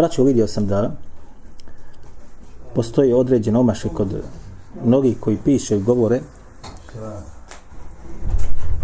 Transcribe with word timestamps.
Braćo, 0.00 0.24
vidio 0.24 0.46
sam 0.46 0.66
da 0.66 0.90
postoji 2.74 3.12
određen 3.12 3.56
omaše 3.56 3.88
kod 3.88 4.22
mnogih 4.84 5.20
koji 5.20 5.38
piše 5.44 5.76
i 5.76 5.80
govore 5.80 6.20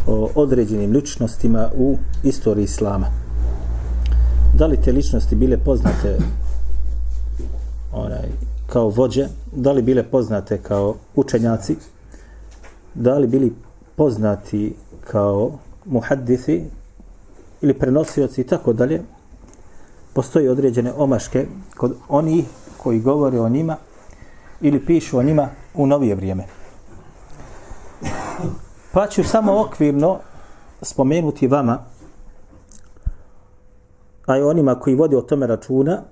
o 0.07 0.31
određenim 0.35 0.93
ličnostima 0.93 1.71
u 1.77 1.97
istoriji 2.23 2.65
Islama. 2.65 3.07
Da 4.59 4.67
li 4.67 4.81
te 4.81 4.93
ličnosti 4.93 5.37
bile 5.37 5.59
poznate 5.59 6.19
onaj, 7.93 8.29
kao 8.67 8.89
vođe, 8.89 9.27
da 9.53 9.73
li 9.73 9.83
bile 9.83 10.03
poznate 10.03 10.59
kao 10.59 10.95
učenjaci, 11.15 11.77
da 12.95 13.19
li 13.19 13.27
bili 13.27 13.53
poznati 13.97 14.75
kao 15.01 15.53
muhaddisi 15.85 16.65
ili 17.61 17.75
prenosioci 17.75 18.41
i 18.41 18.47
tako 18.47 18.73
dalje, 18.73 19.03
postoji 20.17 20.49
određene 20.49 20.93
omaške 20.97 21.47
kod 21.77 21.97
onih 22.09 22.45
koji 22.77 23.01
govore 23.01 23.41
o 23.41 23.49
njima 23.49 23.77
ili 24.61 24.85
pišu 24.85 25.19
o 25.19 25.23
njima 25.23 25.49
u 25.75 25.87
novije 25.87 26.15
vrijeme. 26.15 26.45
Pa 28.93 29.07
ću 29.07 29.25
samo 29.25 29.61
okvirno 29.61 30.19
spomenuti 30.83 31.47
vama, 31.47 31.79
a 34.27 34.39
i 34.39 34.43
onima 34.43 34.75
koji 34.81 34.97
vode 34.97 35.17
o 35.17 35.23
tome 35.23 35.47
računa, 35.47 36.03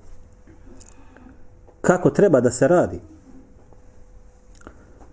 kako 1.80 2.10
treba 2.10 2.40
da 2.40 2.50
se 2.50 2.68
radi. 2.68 3.00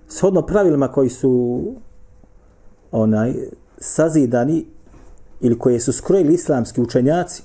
Shodno 0.07 0.41
pravilima 0.41 0.87
koji 0.87 1.09
su 1.09 1.63
onaj 2.91 3.33
sazidani 3.77 4.65
ili 5.39 5.59
koje 5.59 5.79
su 5.79 5.93
skrojili 5.93 6.33
islamski 6.33 6.81
učenjaci, 6.81 7.43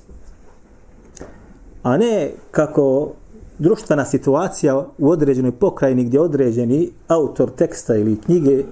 a 1.86 1.96
ne 1.96 2.30
kako 2.50 3.12
društvena 3.58 4.04
situacija 4.04 4.86
u 4.98 5.10
određenoj 5.10 5.52
pokrajini 5.52 6.04
gdje 6.04 6.20
određeni 6.20 6.90
autor 7.08 7.50
teksta 7.50 7.96
ili 7.96 8.20
knjige 8.20 8.64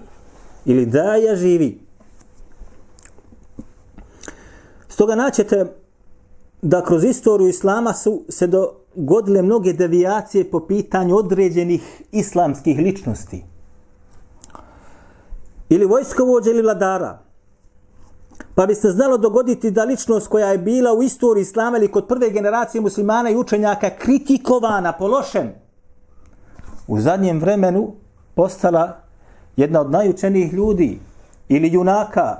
ili 0.65 0.87
daja 0.87 1.37
živi. 1.37 1.81
Stoga 4.89 5.15
naćete 5.15 5.67
da 6.63 6.85
kroz 6.85 7.05
istoriju 7.05 7.49
islama 7.49 7.93
su 7.93 8.23
se 8.29 8.47
dogodile 8.47 9.43
mnoge 9.43 9.73
devijacije 9.73 10.51
po 10.51 10.67
pitanju 10.67 11.17
određenih 11.17 12.03
islamskih 12.13 12.79
ličnosti. 12.79 13.45
Ili 15.69 15.85
vojskovođa 15.85 16.51
ili 16.51 16.63
vladara. 16.63 17.24
Pa 18.55 18.67
bi 18.67 18.75
se 18.75 18.91
znalo 18.91 19.19
dogoditi 19.19 19.71
da 19.71 19.85
ličnost 19.85 20.29
koja 20.29 20.49
je 20.49 20.59
bila 20.59 20.93
u 20.93 21.03
istoriji 21.03 21.43
islama 21.43 21.77
ili 21.77 21.91
kod 21.91 22.07
prve 22.07 22.31
generacije 22.31 22.81
muslimana 22.81 23.31
i 23.31 23.37
učenjaka 23.37 23.91
kritikovana 23.91 24.93
po 24.93 25.07
lošem, 25.07 25.53
u 26.87 27.01
zadnjem 27.01 27.41
vremenu 27.41 27.93
postala 28.35 28.97
jedna 29.57 29.81
od 29.81 29.91
najučenijih 29.91 30.53
ljudi 30.53 31.01
ili 31.49 31.73
junaka 31.73 32.39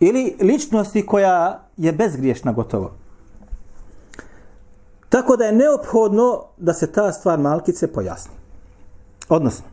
ili 0.00 0.36
ličnosti 0.40 1.06
koja 1.06 1.60
je 1.76 1.92
bezgriješna 1.92 2.52
gotovo. 2.52 2.92
Tako 5.08 5.36
da 5.36 5.44
je 5.44 5.52
neophodno 5.52 6.42
da 6.56 6.74
se 6.74 6.92
ta 6.92 7.12
stvar 7.12 7.38
malkice 7.38 7.92
pojasni. 7.92 8.34
Odnosno, 9.28 9.66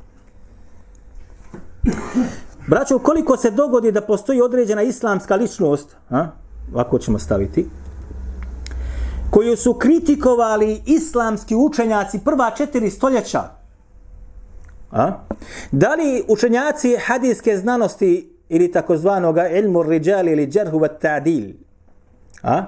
braćo, 2.67 2.99
koliko 2.99 3.37
se 3.37 3.51
dogodi 3.51 3.91
da 3.91 4.01
postoji 4.01 4.41
određena 4.41 4.81
islamska 4.81 5.35
ličnost, 5.35 5.95
a, 6.09 6.27
ovako 6.73 6.99
ćemo 6.99 7.19
staviti, 7.19 7.69
koju 9.29 9.57
su 9.57 9.73
kritikovali 9.73 10.81
islamski 10.85 11.55
učenjaci 11.55 12.19
prva 12.25 12.51
četiri 12.51 12.89
stoljeća, 12.89 13.43
a, 14.91 15.11
da 15.71 15.95
li 15.95 16.23
učenjaci 16.27 16.97
hadijske 17.05 17.57
znanosti 17.57 18.37
ili 18.49 18.71
takozvanog 18.71 19.35
ilmu 19.57 19.83
riđali 19.83 20.31
ili 20.31 20.47
džerhu 20.47 20.79
vat 20.79 21.03
ta'dil, 21.03 21.53
a, 22.43 22.63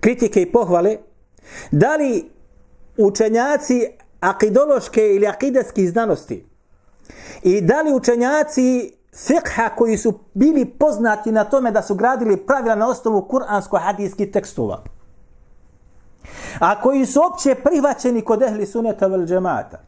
kritike 0.00 0.42
i 0.42 0.52
pohvale, 0.52 0.96
Da 1.70 1.96
li 1.96 2.30
učenjaci 2.96 3.86
akidološke 4.20 5.14
ili 5.14 5.26
akideskih 5.26 5.90
znanosti 5.90 6.46
i 7.42 7.60
da 7.60 7.82
li 7.82 7.92
učenjaci 7.92 8.92
fiqha 9.14 9.68
koji 9.76 9.96
su 9.96 10.18
bili 10.34 10.64
poznati 10.64 11.32
na 11.32 11.44
tome 11.44 11.70
da 11.70 11.82
su 11.82 11.94
gradili 11.94 12.36
pravila 12.36 12.74
na 12.74 12.88
osnovu 12.88 13.28
kuransko-hadijskih 13.30 14.32
tekstova 14.32 14.82
a 16.58 16.80
koji 16.80 17.06
su 17.06 17.20
opće 17.32 17.54
prihvaćeni 17.54 18.22
kod 18.22 18.42
ehli 18.42 18.66
suneta 18.66 19.06
vel 19.06 19.26
džemata. 19.26 19.78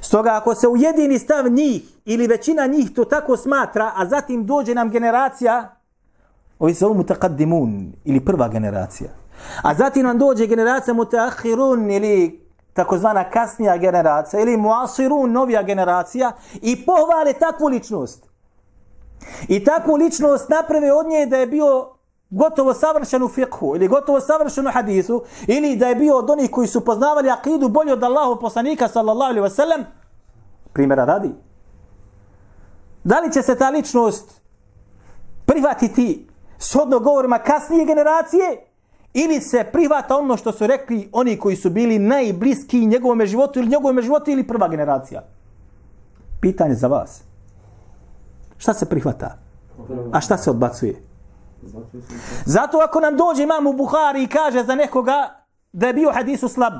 Stoga 0.00 0.30
ako 0.34 0.54
se 0.54 0.68
ujedini 0.68 1.18
stav 1.18 1.48
njih 1.48 1.82
ili 2.04 2.26
većina 2.26 2.66
njih 2.66 2.90
to 2.94 3.04
tako 3.04 3.36
smatra, 3.36 3.92
a 3.96 4.06
zatim 4.06 4.46
dođe 4.46 4.74
nam 4.74 4.90
generacija, 4.90 5.76
ovi 6.58 6.74
se 6.74 6.86
ovu 6.86 7.04
ili 8.04 8.24
prva 8.24 8.48
generacija, 8.48 9.10
A 9.62 9.74
zatim 9.74 10.06
nam 10.06 10.18
dođe 10.18 10.46
generacija 10.46 10.94
mutaakhirun 10.94 11.90
ili 11.90 12.46
takozvana 12.72 13.30
kasnija 13.30 13.76
generacija 13.76 14.42
ili 14.42 14.56
muasirun, 14.56 15.32
novija 15.32 15.62
generacija 15.62 16.32
i 16.62 16.86
pohvale 16.86 17.32
takvu 17.32 17.66
ličnost. 17.66 18.26
I 19.48 19.64
takvu 19.64 19.96
ličnost 19.96 20.48
naprave 20.48 20.92
od 20.92 21.06
nje 21.06 21.26
da 21.26 21.36
je 21.36 21.46
bio 21.46 21.88
gotovo 22.30 22.74
savršen 22.74 23.22
u 23.22 23.28
fiqhu 23.28 23.76
ili 23.76 23.88
gotovo 23.88 24.20
savršen 24.20 24.66
u 24.66 24.70
hadisu 24.70 25.22
ili 25.46 25.76
da 25.76 25.88
je 25.88 25.94
bio 25.94 26.16
od 26.16 26.30
onih 26.30 26.50
koji 26.50 26.68
su 26.68 26.84
poznavali 26.84 27.30
akidu 27.30 27.68
bolje 27.68 27.92
od 27.92 28.02
Allahu 28.02 28.40
poslanika 28.40 28.88
sallallahu 28.88 29.30
alaihi 29.30 29.54
wasallam 29.54 29.84
primjera 30.72 31.04
radi. 31.04 31.30
Da 33.04 33.20
li 33.20 33.32
će 33.32 33.42
se 33.42 33.58
ta 33.58 33.70
ličnost 33.70 34.40
prihvatiti 35.46 36.28
shodno 36.58 36.98
govorima 36.98 37.38
kasnije 37.38 37.84
generacije 37.84 38.71
ili 39.14 39.40
se 39.40 39.64
prihvata 39.72 40.16
ono 40.16 40.36
što 40.36 40.52
su 40.52 40.66
rekli 40.66 41.08
oni 41.12 41.38
koji 41.38 41.56
su 41.56 41.70
bili 41.70 41.98
najbliski 41.98 42.86
njegovom 42.86 43.26
životu 43.26 43.58
ili 43.58 43.68
njegovom 43.68 44.02
životu 44.02 44.30
ili 44.30 44.46
prva 44.46 44.68
generacija. 44.68 45.22
Pitanje 46.40 46.74
za 46.74 46.86
vas. 46.86 47.22
Šta 48.58 48.74
se 48.74 48.88
prihvata? 48.88 49.38
A 50.12 50.20
šta 50.20 50.38
se 50.38 50.50
odbacuje? 50.50 51.02
Zato 52.44 52.78
ako 52.78 53.00
nam 53.00 53.16
dođe 53.16 53.42
imam 53.42 53.66
u 53.66 53.72
Buhari 53.72 54.22
i 54.22 54.26
kaže 54.26 54.64
za 54.64 54.74
nekoga 54.74 55.44
da 55.72 55.86
je 55.86 55.92
bio 55.92 56.12
hadisu 56.12 56.48
slab, 56.48 56.72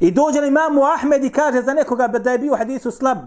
I 0.00 0.10
dođe 0.10 0.46
imam 0.46 0.78
u 0.78 0.82
Ahmed 0.84 1.24
i 1.24 1.30
kaže 1.30 1.62
za 1.62 1.74
nekoga 1.74 2.08
da 2.08 2.32
je 2.32 2.38
bio 2.38 2.56
hadisu 2.56 2.90
slab. 2.90 3.18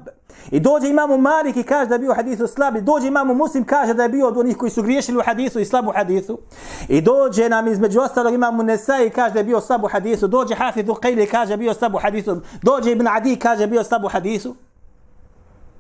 I 0.52 0.60
dođe 0.60 0.90
imamu 0.90 1.18
Malik 1.18 1.58
i 1.58 1.64
kaže 1.64 1.90
da 1.90 1.96
je 1.96 2.00
bio 2.00 2.14
hadisu 2.14 2.48
slab. 2.48 2.76
I 2.76 2.82
dođe 2.82 3.08
imamu 3.08 3.34
Muslim 3.34 3.64
kaže 3.64 3.94
da 3.94 4.04
je 4.04 4.10
bio 4.10 4.28
od 4.28 4.38
onih 4.38 4.58
koji 4.58 4.70
su 4.70 4.84
griješili 4.84 5.18
u 5.18 5.22
hadisu 5.26 5.60
i 5.60 5.66
slabu 5.66 5.92
hadisu. 5.92 6.40
I 6.88 7.02
dođe 7.02 7.50
nam 7.50 7.68
između 7.68 8.00
ostalog 8.00 8.34
imamu 8.34 8.64
Nesai 8.64 9.08
i 9.08 9.10
kaže 9.10 9.34
da 9.34 9.40
je 9.40 9.44
bio 9.44 9.62
slabu 9.62 9.88
hadisu. 9.88 10.28
Dođe 10.28 10.56
Hafidhu 10.56 10.94
Qajli 10.94 11.24
i 11.24 11.28
kaže 11.28 11.48
da 11.48 11.54
je 11.54 11.58
bio 11.58 11.74
slabu 11.74 11.98
hadisu. 11.98 12.42
Dođe 12.62 12.92
Ibn 12.92 13.08
Adi 13.08 13.34
i 13.34 13.40
kaže 13.40 13.58
da 13.58 13.64
je 13.64 13.68
bio 13.68 13.84
slabu 13.84 14.08
hadisu. 14.08 14.56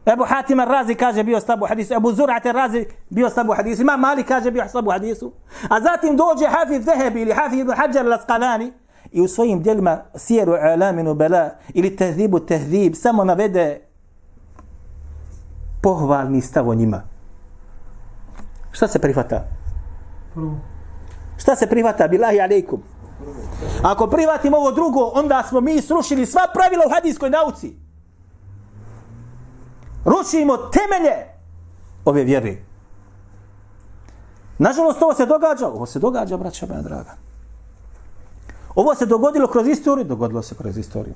Ebu 0.05 0.23
Hatim 0.23 0.59
Razi 0.59 0.95
kaže 0.95 1.23
bio 1.23 1.39
slabu 1.39 1.65
hadisu. 1.65 1.93
Ebu 1.93 2.11
Zurat 2.11 2.45
Razi 2.45 2.85
bio 3.09 3.29
slabu 3.29 3.53
hadisu. 3.53 3.81
Imam 3.81 3.99
Malik 3.99 4.27
kaže 4.27 4.51
bio 4.51 4.67
slabu 4.67 4.91
hadisu. 4.91 5.31
A 5.69 5.81
zatim 5.81 6.17
dođe 6.17 6.47
Hafid 6.47 6.81
Zehebi 6.81 7.21
ili 7.21 7.33
Hafid 7.33 7.59
Ibn 7.59 7.71
Hajar 7.71 8.05
al-Asqalani 8.05 8.71
i 9.11 9.21
u 9.21 9.27
svojim 9.27 9.63
dijelima 9.63 9.97
Sijeru 10.15 10.53
Alaminu 10.53 11.13
Bela 11.13 11.49
ili 11.73 11.95
Tehzibu 11.95 12.39
Tehzib 12.39 12.93
samo 12.95 13.23
navede 13.23 13.84
pohvalni 15.85 16.41
stav 16.41 16.69
o 16.69 16.73
njima. 16.73 17.01
Šta 18.71 18.87
se 18.87 18.99
prihvata? 18.99 19.43
Šta 21.37 21.55
se 21.55 21.67
prihvata? 21.67 22.07
Bilahi 22.07 22.41
alaikum. 22.41 22.81
Ako 23.83 24.07
prihvatimo 24.07 24.57
ovo 24.57 24.71
drugo, 24.71 25.11
onda 25.13 25.43
smo 25.49 25.61
mi 25.61 25.81
srušili 25.81 26.25
sva 26.25 26.47
pravila 26.53 26.83
u 26.87 26.93
hadijskoj 26.93 27.29
nauci. 27.29 27.75
Rušimo 30.05 30.57
temelje 30.57 31.15
ove 32.05 32.23
vjere. 32.23 32.55
Nažalost, 34.57 35.01
ovo 35.01 35.13
se 35.13 35.25
događa. 35.25 35.67
Ovo 35.67 35.85
se 35.85 35.99
događa, 35.99 36.37
braća 36.37 36.65
moja 36.65 36.81
draga 36.81 37.15
Ovo 38.75 38.95
se 38.95 39.05
dogodilo 39.05 39.47
kroz 39.47 39.67
istoriju? 39.67 40.05
Dogodilo 40.05 40.41
se 40.41 40.55
kroz 40.55 40.77
istoriju. 40.77 41.13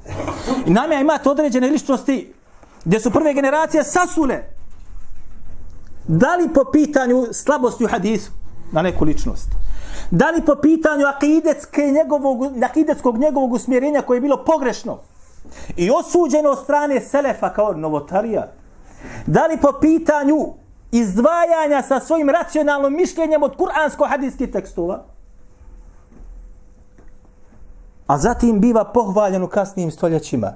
I 0.66 0.70
nam 0.70 0.92
je 0.92 1.06
određene 1.26 1.68
ličnosti 1.68 2.34
gdje 2.86 3.00
su 3.00 3.12
prve 3.12 3.34
generacije 3.34 3.84
sasule. 3.84 4.59
Da 6.08 6.36
li 6.36 6.54
po 6.54 6.64
pitanju 6.72 7.26
slabosti 7.32 7.84
u 7.84 7.88
hadisu 7.88 8.32
na 8.72 8.82
neku 8.82 9.06
ličnost? 9.06 9.50
Da 10.12 10.30
li 10.30 10.42
po 10.46 10.56
pitanju 10.56 11.06
akidetske 11.06 11.82
njegovog, 11.82 12.64
akidetskog 12.64 13.18
njegovog 13.18 13.54
usmjerenja 13.54 14.02
koje 14.02 14.18
je 14.18 14.22
bilo 14.22 14.44
pogrešno 14.44 15.00
i 15.78 15.90
osuđeno 15.92 16.50
od 16.50 16.60
strane 16.64 17.02
Selefa 17.02 17.54
kao 17.54 17.74
novotarija? 17.74 18.48
Da 19.26 19.48
li 19.48 19.58
po 19.58 19.72
pitanju 19.82 20.54
izdvajanja 20.92 21.82
sa 21.88 22.00
svojim 22.00 22.30
racionalnom 22.30 22.94
mišljenjem 22.94 23.44
od 23.44 23.56
kuransko-hadijskih 23.56 24.52
tekstova? 24.52 25.04
A 28.08 28.18
zatim 28.18 28.60
biva 28.60 28.84
pohvaljen 28.84 29.44
u 29.44 29.48
kasnijim 29.48 29.92
stoljećima. 29.92 30.54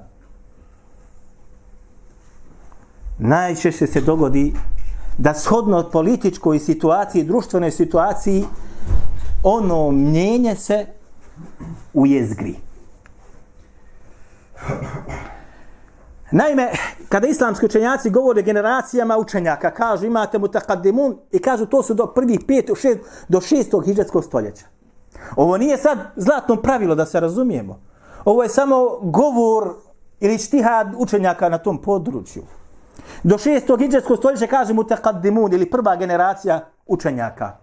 Najčešće 3.18 3.86
se 3.86 4.00
dogodi 4.00 4.54
da 5.18 5.34
shodno 5.34 5.90
političkoj 5.90 6.58
situaciji, 6.58 7.24
društvenoj 7.24 7.70
situaciji, 7.70 8.44
ono 9.42 9.90
mnjenje 9.90 10.56
se 10.56 10.86
u 11.94 12.06
jezgri. 12.06 12.54
Naime, 16.30 16.70
kada 17.08 17.26
islamski 17.26 17.66
učenjaci 17.66 18.10
govore 18.10 18.42
generacijama 18.42 19.18
učenjaka, 19.18 19.70
kažu 19.70 20.06
imate 20.06 20.38
mutakaddimun 20.38 21.16
i 21.30 21.38
kažu 21.38 21.66
to 21.66 21.82
su 21.82 21.94
do 21.94 22.06
prvih 22.06 22.40
pet, 22.48 22.70
šest, 22.80 22.98
do 23.28 23.40
šestog 23.40 23.84
hijđatskog 23.84 24.24
stoljeća. 24.24 24.64
Ovo 25.36 25.56
nije 25.56 25.76
sad 25.76 25.98
zlatno 26.16 26.56
pravilo 26.56 26.94
da 26.94 27.06
se 27.06 27.20
razumijemo. 27.20 27.80
Ovo 28.24 28.42
je 28.42 28.48
samo 28.48 28.98
govor 29.02 29.74
ili 30.20 30.38
štihad 30.38 30.94
učenjaka 30.96 31.48
na 31.48 31.58
tom 31.58 31.82
području. 31.82 32.42
Do 33.22 33.38
šestog 33.38 33.80
hijđarskog 33.80 34.18
stoljeća 34.18 34.46
kaže 34.46 34.72
mutakaddimun 34.72 35.52
ili 35.52 35.70
prva 35.70 35.96
generacija 35.96 36.60
učenjaka. 36.86 37.56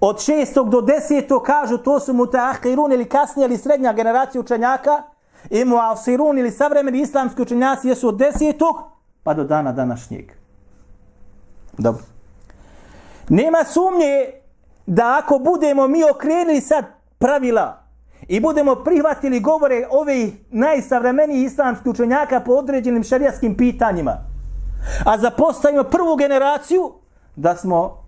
Od 0.00 0.20
šestog 0.20 0.70
do 0.70 0.80
desetog 0.80 1.42
kažu 1.42 1.78
to 1.78 2.00
su 2.00 2.12
mutaahirun 2.12 2.92
ili 2.92 3.08
kasnija 3.08 3.46
ili 3.46 3.58
srednja 3.58 3.92
generacija 3.92 4.40
učenjaka 4.40 5.02
i 5.50 5.64
muasirun 5.64 6.38
ili 6.38 6.50
savremeni 6.50 7.00
islamski 7.00 7.42
učenjaci 7.42 7.88
jesu 7.88 8.08
od 8.08 8.16
desetog 8.16 8.76
pa 9.22 9.34
do 9.34 9.44
dana 9.44 9.72
današnjeg. 9.72 10.32
Dobro. 11.78 12.02
Nema 13.28 13.64
sumnje 13.64 14.32
da 14.86 15.18
ako 15.22 15.38
budemo 15.38 15.88
mi 15.88 16.04
okrenuli 16.10 16.60
sad 16.60 16.84
pravila 17.18 17.81
i 18.28 18.40
budemo 18.40 18.74
prihvatili 18.74 19.40
govore 19.40 19.86
ove 19.90 20.30
najsavremenijih 20.50 21.46
islamskih 21.46 21.86
učenjaka 21.86 22.40
po 22.40 22.52
određenim 22.52 23.02
šarijaskim 23.02 23.56
pitanjima, 23.56 24.16
a 25.04 25.18
zapostavimo 25.18 25.84
prvu 25.84 26.16
generaciju, 26.16 26.92
da 27.36 27.56
smo 27.56 28.04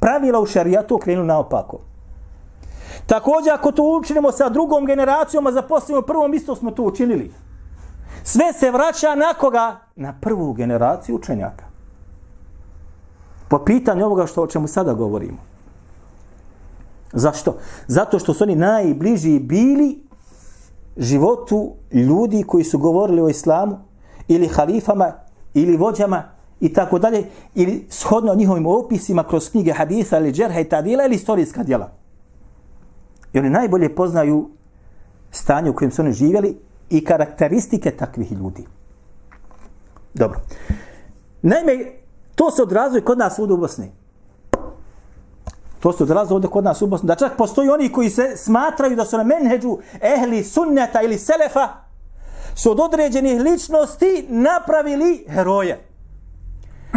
pravila 0.00 0.40
u 0.40 0.46
šarijatu 0.46 0.94
okrenuli 0.94 1.26
naopako. 1.26 1.78
Također, 3.06 3.52
ako 3.52 3.72
to 3.72 3.82
učinimo 3.82 4.32
sa 4.32 4.48
drugom 4.48 4.86
generacijom, 4.86 5.46
a 5.46 5.52
zapostavimo 5.52 6.02
prvom, 6.02 6.34
isto 6.34 6.56
smo 6.56 6.70
to 6.70 6.82
učinili. 6.82 7.32
Sve 8.24 8.52
se 8.52 8.70
vraća 8.70 9.14
na 9.14 9.34
koga? 9.34 9.76
Na 9.96 10.14
prvu 10.20 10.52
generaciju 10.52 11.16
učenjaka. 11.16 11.64
Po 13.48 13.58
pitanju 13.58 14.04
ovoga 14.04 14.26
što 14.26 14.42
o 14.42 14.46
čemu 14.46 14.68
sada 14.68 14.92
govorimo. 14.92 15.55
Zašto? 17.12 17.58
Zato 17.86 18.18
što 18.18 18.34
su 18.34 18.44
oni 18.44 18.54
najbliži 18.54 19.38
bili 19.38 20.06
životu 20.96 21.74
ljudi 21.92 22.42
koji 22.42 22.64
su 22.64 22.78
govorili 22.78 23.22
o 23.22 23.28
islamu 23.28 23.78
ili 24.28 24.48
halifama 24.48 25.12
ili 25.54 25.76
vođama 25.76 26.22
i 26.60 26.72
tako 26.72 26.98
dalje 26.98 27.24
ili 27.54 27.86
shodno 27.90 28.34
njihovim 28.34 28.66
opisima 28.66 29.24
kroz 29.24 29.50
knjige 29.50 29.72
hadisa 29.72 30.18
ili 30.18 30.32
džerha 30.32 30.60
i 30.60 30.68
tadila 30.68 31.04
ili 31.04 31.14
istorijska 31.14 31.62
djela. 31.62 31.90
I 33.32 33.38
oni 33.38 33.50
najbolje 33.50 33.94
poznaju 33.94 34.50
stanje 35.30 35.70
u 35.70 35.74
kojem 35.74 35.90
su 35.90 36.02
oni 36.02 36.12
živjeli 36.12 36.56
i 36.90 37.04
karakteristike 37.04 37.90
takvih 37.90 38.32
ljudi. 38.32 38.66
Dobro. 40.14 40.40
Naime, 41.42 41.72
to 42.34 42.50
se 42.50 42.62
odrazuje 42.62 43.04
kod 43.04 43.18
nas 43.18 43.38
u 43.38 43.56
Bosni. 43.56 43.92
To 45.86 45.92
se 45.92 46.02
odrazuje 46.02 46.34
ovdje 46.34 46.50
kod 46.50 46.64
nas 46.64 46.82
u 46.82 46.86
Bosni. 46.86 47.06
Da 47.06 47.14
čak 47.14 47.36
postoji 47.36 47.68
oni 47.68 47.92
koji 47.92 48.10
se 48.10 48.36
smatraju 48.36 48.96
da 48.96 49.04
su 49.04 49.16
na 49.16 49.24
menheđu 49.24 49.78
ehli 50.00 50.44
sunneta 50.44 51.02
ili 51.02 51.18
selefa 51.18 51.68
su 52.54 52.70
od 52.70 52.80
određenih 52.80 53.40
ličnosti 53.40 54.26
napravili 54.28 55.26
heroje. 55.28 55.78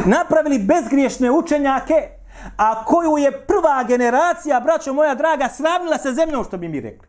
Napravili 0.06 0.60
bezgriješne 0.60 1.32
učenjake, 1.32 2.10
a 2.58 2.86
koju 2.86 3.18
je 3.18 3.46
prva 3.46 3.84
generacija, 3.84 4.60
braćo 4.60 4.94
moja 4.94 5.16
draga, 5.16 5.50
sravnila 5.50 5.98
sa 5.98 6.14
zemljom, 6.14 6.44
što 6.44 6.58
bi 6.58 6.68
mi 6.68 6.82
rekli. 6.82 7.08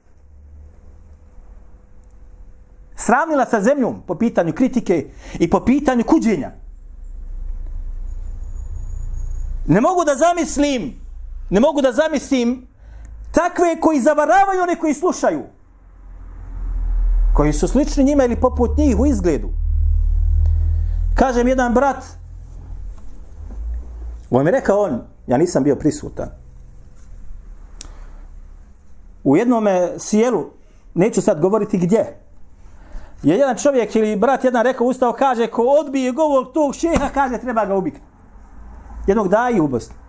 Sravnila 2.96 3.46
sa 3.46 3.60
zemljom 3.60 4.02
po 4.06 4.14
pitanju 4.14 4.52
kritike 4.52 5.10
i 5.38 5.50
po 5.50 5.60
pitanju 5.64 6.04
kuđenja. 6.04 6.50
Ne 9.66 9.80
mogu 9.80 10.04
da 10.04 10.14
zamislim, 10.14 10.99
ne 11.50 11.60
mogu 11.60 11.82
da 11.82 11.92
zamislim 11.92 12.66
takve 13.32 13.80
koji 13.80 14.00
zavaravaju 14.00 14.62
one 14.62 14.76
koji 14.76 14.94
slušaju. 14.94 15.42
Koji 17.34 17.52
su 17.52 17.68
slični 17.68 18.04
njima 18.04 18.24
ili 18.24 18.40
poput 18.40 18.76
njih 18.76 18.98
u 18.98 19.06
izgledu. 19.06 19.48
Kažem 21.14 21.48
jedan 21.48 21.74
brat, 21.74 22.04
on 24.30 24.44
mi 24.44 24.50
rekao 24.50 24.80
on, 24.80 25.02
ja 25.26 25.36
nisam 25.36 25.64
bio 25.64 25.76
prisutan. 25.76 26.28
U 29.24 29.36
jednom 29.36 29.64
sjelu, 29.98 30.44
neću 30.94 31.22
sad 31.22 31.40
govoriti 31.40 31.78
gdje, 31.78 32.20
je 33.22 33.36
jedan 33.36 33.56
čovjek 33.56 33.96
ili 33.96 34.16
brat 34.16 34.44
jedan 34.44 34.64
rekao 34.64 34.86
ustao, 34.86 35.12
kaže, 35.12 35.46
ko 35.46 35.62
odbije 35.62 36.12
govor 36.12 36.52
tog 36.52 36.74
šeha, 36.74 37.08
kaže, 37.14 37.38
treba 37.38 37.64
ga 37.64 37.76
ubiti. 37.76 38.00
Jednog 39.06 39.28
daji 39.28 39.60
u 39.60 39.68
Bosni. 39.68 39.99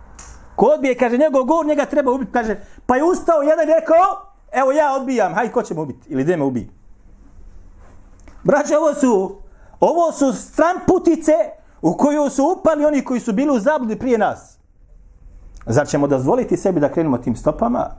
Ko 0.56 0.66
odbije, 0.66 0.98
kaže, 0.98 1.18
njegov 1.18 1.44
govor, 1.44 1.66
njega 1.66 1.84
treba 1.86 2.12
ubiti, 2.12 2.32
kaže, 2.32 2.56
pa 2.86 2.96
je 2.96 3.04
ustao 3.04 3.42
jedan 3.42 3.66
rekao, 3.66 4.32
evo 4.52 4.72
ja 4.72 4.94
odbijam, 4.94 5.34
hajde, 5.34 5.52
ko 5.52 5.62
će 5.62 5.74
me 5.74 5.80
ubiti? 5.80 6.08
Ili 6.08 6.22
gdje 6.22 6.36
me 6.36 6.44
ubiji? 6.44 6.70
Braće, 8.44 8.76
ovo 8.76 8.94
su, 8.94 9.36
ovo 9.80 10.12
su 10.12 10.32
stramputice 10.32 11.32
u 11.82 11.96
koju 11.96 12.30
su 12.30 12.56
upali 12.58 12.84
oni 12.84 13.04
koji 13.04 13.20
su 13.20 13.32
bili 13.32 13.56
u 13.56 13.60
zabludi 13.60 13.98
prije 13.98 14.18
nas. 14.18 14.58
Zar 15.66 15.86
ćemo 15.86 16.06
dozvoliti 16.06 16.56
sebi 16.56 16.80
da 16.80 16.92
krenemo 16.92 17.18
tim 17.18 17.36
stopama? 17.36 17.90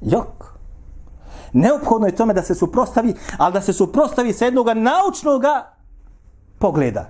Jok. 0.00 0.54
Neophodno 1.52 2.06
je 2.06 2.16
tome 2.16 2.34
da 2.34 2.42
se 2.42 2.54
suprostavi, 2.54 3.14
ali 3.38 3.52
da 3.52 3.60
se 3.60 3.72
suprostavi 3.72 4.32
sa 4.32 4.44
jednog 4.44 4.66
naučnog 4.66 5.42
pogleda. 6.58 7.08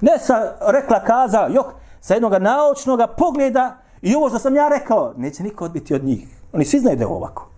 Ne 0.00 0.18
sa 0.18 0.54
rekla 0.60 1.04
kaza, 1.04 1.48
jok, 1.50 1.66
sa 2.04 2.14
jednog 2.14 2.32
naučnog 2.32 3.00
pogleda 3.18 3.76
i 4.02 4.14
ovo 4.14 4.28
što 4.28 4.38
sam 4.38 4.56
ja 4.56 4.68
rekao, 4.68 5.14
neće 5.16 5.42
niko 5.42 5.64
odbiti 5.64 5.94
od 5.94 6.04
njih. 6.04 6.28
Oni 6.52 6.64
svi 6.64 6.80
znaju 6.80 6.96
da 6.96 7.02
je 7.02 7.06
ovako. 7.06 7.48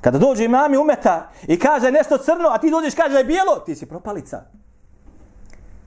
Kada 0.00 0.18
dođe 0.18 0.44
imami 0.44 0.76
umeta 0.76 1.30
i 1.46 1.58
kaže 1.58 1.90
nešto 1.92 2.18
crno, 2.18 2.48
a 2.48 2.58
ti 2.58 2.70
dođeš 2.70 2.94
kaže 2.94 3.12
da 3.12 3.18
je 3.18 3.24
bijelo, 3.24 3.58
ti 3.66 3.74
si 3.74 3.86
propalica. 3.86 4.36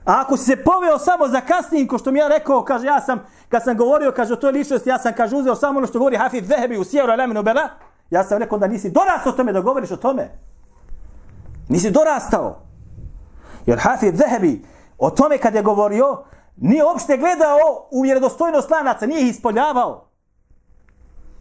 A 0.04 0.20
ako 0.20 0.36
si 0.36 0.44
se 0.44 0.56
poveo 0.56 0.98
samo 0.98 1.28
za 1.28 1.40
kasnijim, 1.40 1.88
ko 1.88 1.98
što 1.98 2.10
mi 2.10 2.18
ja 2.18 2.28
rekao, 2.28 2.64
kaže, 2.64 2.86
ja 2.86 3.00
sam, 3.00 3.26
kad 3.48 3.64
sam 3.64 3.76
govorio, 3.76 4.12
kaže, 4.12 4.32
o 4.32 4.36
toj 4.36 4.52
ličnosti, 4.52 4.88
ja 4.88 4.98
sam, 4.98 5.12
kaže, 5.16 5.36
uzeo 5.36 5.54
samo 5.54 5.78
ono 5.78 5.86
što 5.86 5.98
govori 5.98 6.16
Hafid 6.16 6.46
Vehebi 6.46 6.78
u 6.78 6.84
Sjeveru 6.84 7.12
Alaminu 7.12 7.42
Bela, 7.42 7.68
ja 8.10 8.24
sam 8.24 8.38
rekao 8.38 8.58
da 8.58 8.66
nisi 8.66 8.90
dorastao 8.90 9.32
tome 9.32 9.52
da 9.52 9.60
govoriš 9.60 9.90
o 9.90 9.96
tome. 9.96 10.28
Nisi 11.68 11.90
dorastao. 11.90 12.58
Jer 13.66 13.78
Hafid 13.78 14.14
Vehebi 14.18 14.64
o 14.98 15.10
tome 15.10 15.38
kad 15.38 15.54
je 15.54 15.62
govorio, 15.62 16.24
nije 16.56 16.84
uopšte 16.84 17.16
gledao 17.16 17.88
u 17.90 18.02
vjerodostojnost 18.02 18.70
lanaca, 18.70 19.06
nije 19.06 19.22
ih 19.22 19.28
ispoljavao. 19.28 20.08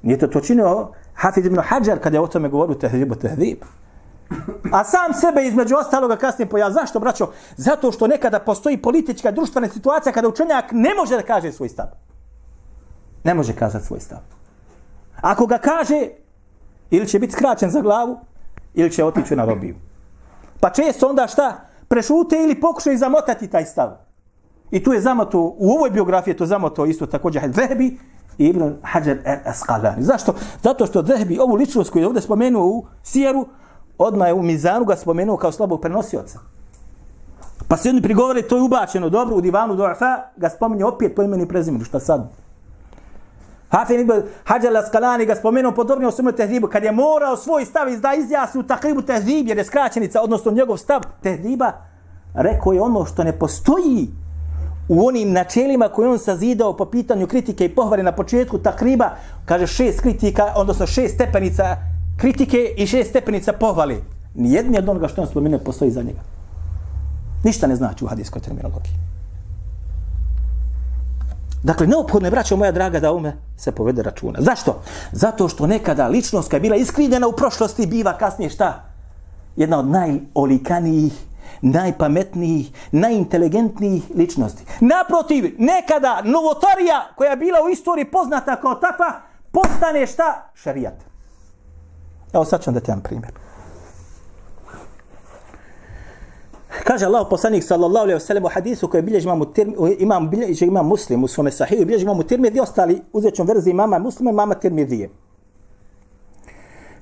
Nije 0.01 0.19
to 0.19 0.27
to 0.27 0.41
činio 0.41 0.91
Hafid 1.13 1.45
ibn 1.45 1.59
Hajar 1.59 1.99
kada 1.99 2.17
je 2.17 2.21
o 2.21 2.27
tome 2.27 2.49
govorio 2.49 2.75
tehribu 2.75 3.15
tehrib. 3.15 3.63
A 4.71 4.83
sam 4.83 5.13
sebe 5.13 5.43
između 5.43 5.75
ostaloga 5.75 6.15
kasnije 6.15 6.49
poja. 6.49 6.71
Zašto, 6.71 6.99
braćo? 6.99 7.31
Zato 7.57 7.91
što 7.91 8.07
nekada 8.07 8.39
postoji 8.39 8.81
politička, 8.81 9.31
društvena 9.31 9.69
situacija 9.69 10.13
kada 10.13 10.27
učenjak 10.27 10.65
ne 10.71 10.93
može 10.95 11.15
da 11.15 11.23
kaže 11.23 11.51
svoj 11.51 11.69
stav. 11.69 11.85
Ne 13.23 13.33
može 13.33 13.55
kazati 13.55 13.85
svoj 13.85 13.99
stav. 13.99 14.19
Ako 15.21 15.45
ga 15.45 15.57
kaže, 15.57 16.07
ili 16.89 17.07
će 17.07 17.19
biti 17.19 17.33
skraćen 17.33 17.69
za 17.69 17.81
glavu, 17.81 18.19
ili 18.73 18.91
će 18.91 19.05
otići 19.05 19.35
na 19.35 19.45
robiju. 19.45 19.75
Pa 20.59 20.69
često 20.69 21.07
onda 21.07 21.27
šta? 21.27 21.61
Prešute 21.87 22.35
ili 22.35 22.59
pokušaju 22.59 22.97
zamotati 22.97 23.47
taj 23.47 23.65
stav. 23.65 24.10
I 24.71 24.83
tu 24.83 24.93
je 24.93 25.01
zamato, 25.01 25.55
u 25.57 25.71
ovoj 25.71 25.89
biografiji 25.89 26.31
je 26.31 26.37
to 26.37 26.45
zamato 26.45 26.85
isto 26.85 27.05
također 27.05 27.41
Vehebi 27.55 27.97
Ibn 28.37 28.73
Hajar 28.83 29.17
al-Asqalani. 29.25 30.01
Zašto? 30.01 30.33
Zato 30.63 30.85
što 30.85 31.03
Zehbi, 31.03 31.39
ovu 31.39 31.55
ličnost 31.55 31.91
koju 31.91 32.01
je 32.01 32.07
ovdje 32.07 32.21
spomenuo 32.21 32.65
u 32.65 32.85
Sijeru, 33.03 33.45
odmah 33.97 34.27
je 34.27 34.33
u 34.33 34.43
Mizanu 34.43 34.85
ga 34.85 34.95
spomenuo 34.95 35.37
kao 35.37 35.51
slabog 35.51 35.81
prenosioca. 35.81 36.39
Pa 37.67 37.77
se 37.77 37.89
oni 37.89 38.01
prigovore, 38.01 38.41
to 38.41 38.55
je 38.55 38.61
ubačeno 38.61 39.09
dobro 39.09 39.35
u 39.35 39.41
divanu 39.41 39.75
Du'afa, 39.75 40.19
ga 40.37 40.49
spominje 40.49 40.85
opet 40.85 41.15
po 41.15 41.23
imenu 41.23 41.43
i 41.43 41.47
prezimenu, 41.47 41.85
šta 41.85 41.99
sad? 41.99 42.29
Hafin 43.69 43.99
ibn 43.99 44.23
Hajar 44.43 44.73
al-Asqalani 44.73 45.25
ga 45.25 45.35
spomenuo 45.35 45.71
podobnije 45.71 46.07
o 46.07 46.11
svome 46.11 46.31
tehribu, 46.31 46.67
kad 46.67 46.83
je 46.83 46.91
morao 46.91 47.37
svoj 47.37 47.65
stav 47.65 47.89
izda 47.89 48.13
izjasni 48.13 48.59
u 48.59 48.63
takribu 48.63 49.01
tehrib, 49.01 49.47
jer 49.47 49.57
je 49.57 49.65
skraćenica, 49.65 50.21
odnosno 50.21 50.51
njegov 50.51 50.77
stav 50.77 51.01
tehriba, 51.21 51.71
rekao 52.33 52.73
je 52.73 52.81
ono 52.81 53.05
što 53.05 53.23
ne 53.23 53.39
postoji 53.39 54.07
u 54.87 55.07
onim 55.07 55.31
načelima 55.31 55.89
koje 55.89 56.09
on 56.09 56.19
sazidao 56.19 56.77
po 56.77 56.85
pitanju 56.85 57.27
kritike 57.27 57.65
i 57.65 57.75
pohvale 57.75 58.03
na 58.03 58.11
početku 58.11 58.57
takriba, 58.57 59.09
kaže 59.45 59.67
šest 59.67 60.01
kritika, 60.01 60.53
odnosno 60.55 60.87
šest 60.87 61.15
stepenica 61.15 61.77
kritike 62.17 62.73
i 62.77 62.87
šest 62.87 63.09
stepenica 63.09 63.53
pohvale. 63.53 63.95
Nijedni 64.35 64.77
od 64.77 64.89
onoga 64.89 65.07
što 65.07 65.21
on 65.21 65.27
spomene 65.27 65.59
postoji 65.59 65.91
za 65.91 66.01
njega. 66.01 66.19
Ništa 67.43 67.67
ne 67.67 67.75
znači 67.75 68.05
u 68.05 68.07
hadijskoj 68.07 68.41
terminologiji. 68.41 68.93
Dakle, 71.63 71.87
neophodno 71.87 72.27
je, 72.27 72.31
braćo 72.31 72.55
moja 72.55 72.71
draga, 72.71 72.99
da 72.99 73.11
ume 73.11 73.33
se 73.57 73.71
povede 73.71 74.03
računa. 74.03 74.39
Zašto? 74.41 74.81
Zato 75.11 75.47
što 75.47 75.67
nekada 75.67 76.07
ličnost 76.07 76.49
koja 76.49 76.57
je 76.57 76.61
bila 76.61 76.75
iskrivljena 76.75 77.27
u 77.27 77.31
prošlosti 77.31 77.87
biva 77.87 78.17
kasnije 78.17 78.49
šta? 78.49 78.83
Jedna 79.55 79.79
od 79.79 79.87
najolikanijih, 79.87 81.13
najpametnijih, 81.61 82.71
najinteligentnijih 82.91 84.03
ličnosti. 84.15 84.63
Naprotiv, 84.79 85.55
nekada 85.57 86.21
novotarija 86.25 87.07
koja 87.15 87.29
je 87.29 87.37
bila 87.37 87.59
u 87.65 87.69
istoriji 87.69 88.05
poznata 88.05 88.61
kao 88.61 88.75
takva, 88.75 89.21
postane 89.51 90.07
šta? 90.07 90.51
Šarijat. 90.53 90.95
Evo 92.33 92.45
sad 92.45 92.63
ću 92.63 92.69
vam 92.69 92.73
dati 92.73 92.91
jedan 92.91 93.03
primjer. 93.03 93.31
Kaže 96.83 97.05
Allah 97.05 97.27
poslanik 97.29 97.63
sallallahu 97.63 98.03
alejhi 98.03 98.15
ve 98.15 98.19
sellem 98.19 98.45
u 98.45 98.47
hadisu 98.47 98.87
koji 98.87 99.03
bilježi 99.03 99.27
imam 99.27 99.41
imam 99.99 100.29
bilježi 100.29 100.65
imam 100.65 100.87
Muslim 100.87 101.23
u 101.23 101.27
svom 101.27 101.51
sahihu 101.51 101.85
bilježi 101.85 102.03
imam 102.03 102.23
Tirmidhi 102.23 102.59
ostali 102.59 103.01
uzećom 103.13 103.47
verziji 103.47 103.73
mama 103.73 103.99
Muslima 103.99 104.31
mama 104.31 104.55
Tirmidhi. 104.55 105.09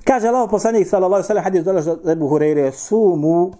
Kaže 0.04 0.28
Allah 0.28 0.48
poslanik 0.50 0.88
sallallahu 0.88 1.14
alejhi 1.14 1.24
ve 1.24 1.26
sellem 1.26 1.44
hadis 1.44 1.64
dolazi 1.64 1.90
od 1.90 2.08
Abu 2.08 2.28
Hurajre 2.28 2.72
sumu 2.72 3.52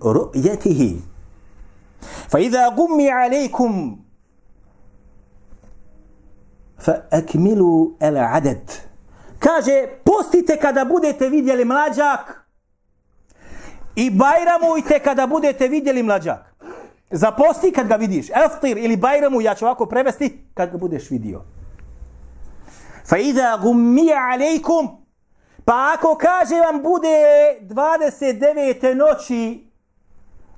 ru'yatihi. 0.00 0.96
Fa 2.28 2.38
idha 2.38 2.70
gummi 2.76 3.10
alaykum 3.10 3.98
fa 6.78 6.92
akmilu 7.10 7.96
al-adad. 8.00 8.88
Kaže, 9.38 9.86
postite 10.04 10.56
kada 10.56 10.84
budete 10.84 11.28
vidjeli 11.28 11.64
mlađak 11.64 12.48
i 13.96 14.10
bajramujte 14.10 14.98
kada 14.98 15.26
budete 15.26 15.68
vidjeli 15.68 16.02
mlađak. 16.02 16.54
Zaposti 17.10 17.72
kad 17.72 17.88
ga 17.88 17.96
vidiš. 17.96 18.26
Eftir 18.30 18.78
ili 18.78 18.96
bajramu, 18.96 19.40
ja 19.40 19.54
ću 19.54 19.64
ovako 19.64 19.86
prevesti, 19.86 20.44
kad 20.54 20.70
ga 20.70 20.78
budeš 20.78 21.10
vidio. 21.10 21.42
Iza 23.20 23.58
gummija 23.62 24.18
alejkum, 24.32 24.88
pa 25.68 25.92
ako 25.94 26.16
kaže 26.16 26.54
vam 26.54 26.82
bude 26.82 27.18
29. 27.62 28.94
noći, 28.94 29.70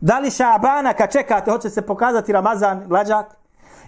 da 0.00 0.18
li 0.18 0.30
šabana 0.30 0.92
kad 0.92 1.12
čekate, 1.12 1.50
hoće 1.50 1.70
se 1.70 1.82
pokazati 1.82 2.32
Ramazan, 2.32 2.84
mlađak, 2.88 3.26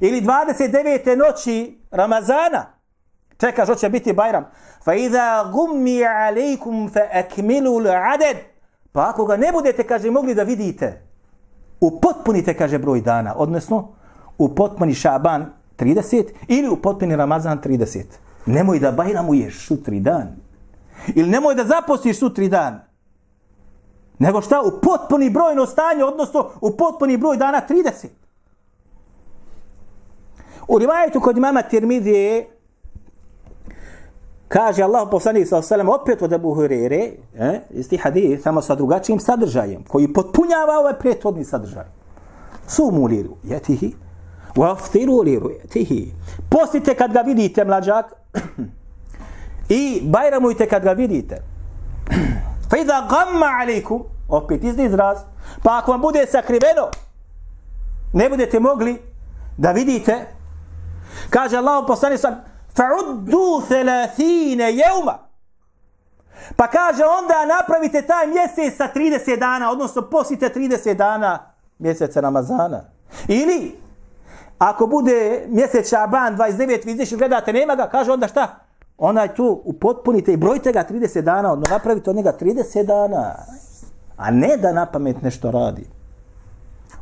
ili 0.00 0.20
29. 0.20 1.16
noći 1.16 1.80
Ramazana, 1.90 2.66
čekaš, 3.40 3.68
hoće 3.68 3.88
biti 3.88 4.12
Bajram. 4.12 4.46
Fa 4.84 4.94
idha 4.94 5.44
gummi 5.52 6.04
alejkum 6.04 6.90
fa 6.92 7.00
akmilu 7.12 7.80
l'aded. 7.80 8.36
Pa 8.92 9.08
ako 9.08 9.24
ga 9.24 9.36
ne 9.36 9.52
budete, 9.52 9.86
kaže, 9.86 10.10
mogli 10.10 10.34
da 10.34 10.42
vidite, 10.42 11.02
upotpunite, 11.80 12.54
kaže, 12.54 12.78
broj 12.78 13.00
dana, 13.00 13.34
odnosno, 13.36 13.88
upotpuni 14.38 14.94
Šaban 14.94 15.46
30 15.78 16.24
ili 16.48 16.68
upotpuni 16.68 17.16
Ramazan 17.16 17.60
30. 17.60 18.04
Nemoj 18.46 18.78
da 18.78 18.92
bajramuješ 18.92 19.66
sutri 19.66 20.00
dan. 20.00 20.51
Ili 21.14 21.30
nemoj 21.30 21.54
da 21.54 21.64
zapostiš 21.64 22.18
sutri 22.18 22.48
dan. 22.48 22.80
Nego 24.18 24.42
šta? 24.42 24.60
U 24.60 24.80
potpuni 24.80 25.30
brojno 25.30 25.66
stanje, 25.66 26.04
odnosno 26.04 26.50
u 26.60 26.76
potpuni 26.76 27.16
broj 27.16 27.36
dana 27.36 27.62
30. 27.68 28.06
U 30.68 30.78
rivajetu 30.78 31.20
kod 31.20 31.36
imama 31.36 31.62
Tirmidije 31.62 32.48
Kaže 34.52 34.82
Allah 34.84 35.08
poslanik 35.10 35.48
sa 35.48 35.58
osalem 35.58 35.88
opet 35.88 36.22
od 36.22 36.32
Abu 36.32 36.54
Hurere, 36.54 37.12
eh, 37.38 37.60
isti 37.70 37.96
hadis, 37.96 38.42
samo 38.42 38.60
sa 38.62 38.74
drugačijim 38.74 39.20
sadržajem, 39.20 39.84
koji 39.88 40.12
potpunjava 40.12 40.76
ovaj 40.78 40.98
prethodni 40.98 41.44
sadržaj. 41.44 41.84
Sumu 42.68 43.06
liru 43.06 43.36
jetihi, 43.42 43.94
waftiru 44.56 45.24
liru 45.24 45.50
jetihi. 45.50 46.12
Postite 46.50 46.94
kad 46.94 47.12
ga 47.12 47.20
vidite, 47.20 47.64
mlađak, 47.64 48.12
i 49.72 50.00
bajramujte 50.04 50.68
kad 50.68 50.82
ga 50.82 50.92
vidite. 50.92 51.42
Fa 52.70 52.76
idha 52.76 53.08
gamma 53.10 53.46
alaikum, 53.62 54.02
opet 54.28 54.64
izni 54.64 54.84
izraz, 54.84 55.18
pa 55.62 55.78
ako 55.78 55.90
vam 55.90 56.00
bude 56.00 56.26
sakriveno, 56.26 56.88
ne 58.12 58.28
budete 58.28 58.60
mogli 58.60 59.02
da 59.56 59.72
vidite, 59.72 60.26
kaže 61.30 61.56
Allah 61.56 61.84
poslanik 61.86 62.20
sa 62.20 62.36
fa'uddu 62.76 63.62
thelathine 63.68 64.72
jevma. 64.72 65.18
Pa 66.56 66.66
kaže 66.66 67.04
onda 67.04 67.46
napravite 67.58 68.02
taj 68.02 68.26
mjesec 68.26 68.76
sa 68.76 68.88
30 68.94 69.38
dana, 69.38 69.70
odnosno 69.70 70.02
posite 70.02 70.48
30 70.48 70.94
dana 70.94 71.38
mjeseca 71.78 72.20
Ramazana. 72.20 72.80
Ili, 73.28 73.80
ako 74.58 74.86
bude 74.86 75.46
mjesec 75.48 75.88
Šaban 75.88 76.36
29, 76.36 76.84
vi 76.84 76.92
izdeši 76.92 77.16
gledate, 77.16 77.52
nema 77.52 77.74
ga, 77.74 77.88
kaže 77.88 78.12
onda 78.12 78.28
šta? 78.28 78.71
Onaj 78.98 79.34
tu 79.34 79.60
upotpunite 79.64 80.32
i 80.32 80.36
brojite 80.36 80.72
ga 80.72 80.84
30 80.90 81.20
dana, 81.20 81.52
odno 81.52 81.64
napravite 81.70 82.10
od 82.10 82.16
njega 82.16 82.32
30 82.40 82.86
dana. 82.86 83.34
A 84.16 84.30
ne 84.30 84.56
da 84.56 84.72
na 84.72 84.86
pamet 84.86 85.22
nešto 85.22 85.50
radi. 85.50 85.86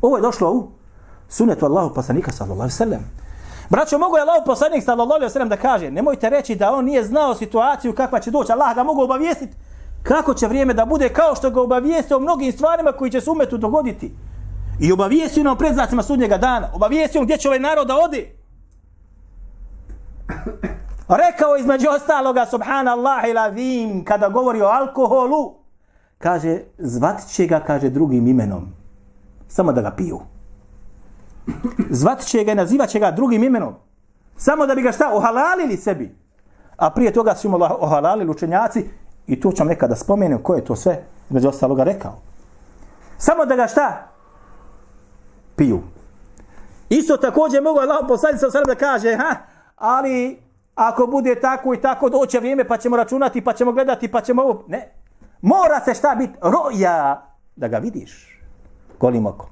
Ovo 0.01 0.17
je 0.17 0.21
došlo 0.21 0.51
u 0.51 0.67
sunetu 1.29 1.65
Allahu 1.65 1.93
poslanika 1.93 2.31
sallallahu 2.31 2.61
alaihi 2.61 2.75
sallam. 2.75 3.11
Braćo, 3.69 3.97
mogu 3.97 4.17
je 4.17 4.21
Allahu 4.21 4.45
poslanik 4.45 4.83
sallallahu 4.83 5.13
alejhi 5.13 5.29
ve 5.29 5.33
sellem 5.33 5.49
da 5.49 5.57
kaže, 5.57 5.91
nemojte 5.91 6.29
reći 6.29 6.55
da 6.55 6.71
on 6.71 6.85
nije 6.85 7.03
znao 7.03 7.35
situaciju 7.35 7.95
kakva 7.95 8.19
će 8.19 8.31
doći. 8.31 8.51
Allah 8.51 8.75
ga 8.75 8.83
mogu 8.83 9.01
obavijestiti 9.01 9.55
kako 10.03 10.33
će 10.33 10.47
vrijeme 10.47 10.73
da 10.73 10.85
bude 10.85 11.09
kao 11.09 11.35
što 11.35 11.49
ga 11.49 11.61
obavijestio 11.61 12.17
o 12.17 12.19
mnogim 12.19 12.51
stvarima 12.51 12.91
koji 12.91 13.11
će 13.11 13.21
se 13.21 13.29
umetu 13.29 13.57
dogoditi. 13.57 14.15
I 14.79 14.91
obavijestio 14.91 15.43
nam 15.43 15.57
predzacima 15.57 16.03
sudnjega 16.03 16.37
dana. 16.37 16.69
Obavijestio 16.73 17.21
gdje 17.21 17.37
će 17.37 17.47
ovaj 17.47 17.59
narod 17.59 17.87
da 17.87 17.95
ode. 17.97 18.35
Rekao 21.17 21.57
između 21.57 21.87
ostaloga, 21.89 22.45
subhanallah 22.45 23.29
ila 23.29 23.53
kada 24.05 24.29
govori 24.29 24.61
o 24.61 24.65
alkoholu, 24.65 25.53
kaže, 26.17 26.59
zvat 26.77 27.27
će 27.27 27.45
ga, 27.45 27.59
kaže, 27.59 27.89
drugim 27.89 28.27
imenom. 28.27 28.67
Samo 29.47 29.71
da 29.71 29.81
ga 29.81 29.91
piju 29.91 30.19
zvat 31.89 32.21
će 32.21 32.43
ga 32.43 32.51
i 32.51 32.55
nazivat 32.55 32.89
će 32.89 32.99
ga 32.99 33.11
drugim 33.11 33.43
imenom. 33.43 33.75
Samo 34.37 34.65
da 34.65 34.75
bi 34.75 34.81
ga 34.81 34.91
šta, 34.91 35.11
ohalalili 35.13 35.77
sebi. 35.77 36.15
A 36.77 36.89
prije 36.89 37.13
toga 37.13 37.35
su 37.35 37.47
im 37.47 37.53
ohalalili 37.53 38.31
učenjaci 38.31 38.89
i 39.27 39.39
tu 39.39 39.51
ćem 39.51 39.67
nekada 39.67 39.95
spomenem 39.95 40.43
ko 40.43 40.55
je 40.55 40.65
to 40.65 40.75
sve 40.75 41.03
među 41.29 41.49
ostaloga 41.49 41.83
rekao. 41.83 42.17
Samo 43.17 43.45
da 43.45 43.55
ga 43.55 43.67
šta? 43.67 44.07
Piju. 45.55 45.81
Isto 46.89 47.17
također 47.17 47.63
mogu 47.63 47.79
Allah 47.79 48.05
posaditi 48.07 48.39
sa 48.39 48.51
sebe 48.51 48.65
da 48.65 48.75
kaže, 48.75 49.15
ha, 49.15 49.35
ali 49.75 50.41
ako 50.87 51.07
bude 51.07 51.35
tako 51.35 51.73
i 51.73 51.81
tako 51.81 52.09
doće 52.09 52.39
vrijeme 52.39 52.67
pa 52.67 52.77
ćemo 52.77 52.97
računati, 52.97 53.41
pa 53.41 53.53
ćemo 53.53 53.71
gledati, 53.71 54.07
pa 54.07 54.21
ćemo 54.21 54.41
ovo. 54.41 54.63
Ne. 54.67 54.93
Mora 55.41 55.79
se 55.85 55.93
šta 55.93 56.15
biti? 56.15 56.33
Roja 56.41 57.27
da 57.55 57.67
ga 57.67 57.77
vidiš. 57.77 58.41
Golim 58.99 59.25
okom. 59.25 59.49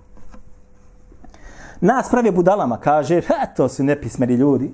Nas 1.82 2.10
pravi 2.10 2.32
budalama, 2.32 2.78
kaže, 2.78 3.22
ha, 3.22 3.46
to 3.56 3.70
su 3.70 3.84
nepismeni 3.84 4.34
ljudi. 4.34 4.74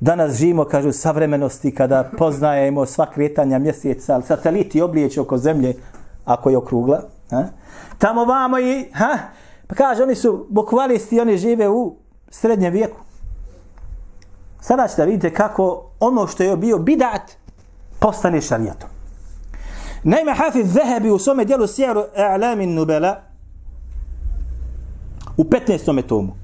Danas 0.00 0.32
živimo, 0.32 0.64
kažu, 0.64 0.92
savremenosti 0.92 1.74
kada 1.74 2.10
poznajemo 2.18 2.86
sva 2.86 3.06
kretanja 3.10 3.58
mjeseca, 3.58 4.20
sateliti 4.20 4.80
oblijeće 4.80 5.20
oko 5.20 5.38
zemlje, 5.38 5.74
ako 6.24 6.50
je 6.50 6.56
okrugla. 6.56 7.02
Ha? 7.30 7.44
Tamo 7.98 8.24
vamo 8.24 8.58
i, 8.58 8.90
ha, 8.92 9.18
pa 9.66 9.74
kaže, 9.74 10.02
oni 10.02 10.14
su 10.14 10.46
bokvalisti, 10.50 11.20
oni 11.20 11.36
žive 11.36 11.68
u 11.68 11.96
srednjem 12.30 12.72
vijeku. 12.72 13.09
Sada 14.60 14.88
ćete 14.88 15.04
vidite 15.04 15.34
kako 15.34 15.90
ono 16.00 16.26
što 16.26 16.42
je 16.42 16.56
bio 16.56 16.78
bidat 16.78 17.22
postane 17.98 18.40
šarijatom. 18.40 18.88
Naime, 20.02 20.34
Hafiz 20.34 20.72
Zehebi 20.72 21.10
u 21.10 21.18
svome 21.18 21.44
dijelu 21.44 21.66
Sjeru 21.66 22.04
A'lamin 22.16 22.74
Nubela, 22.74 23.20
u 25.36 25.44
15. 25.44 26.06
tomu. 26.06 26.36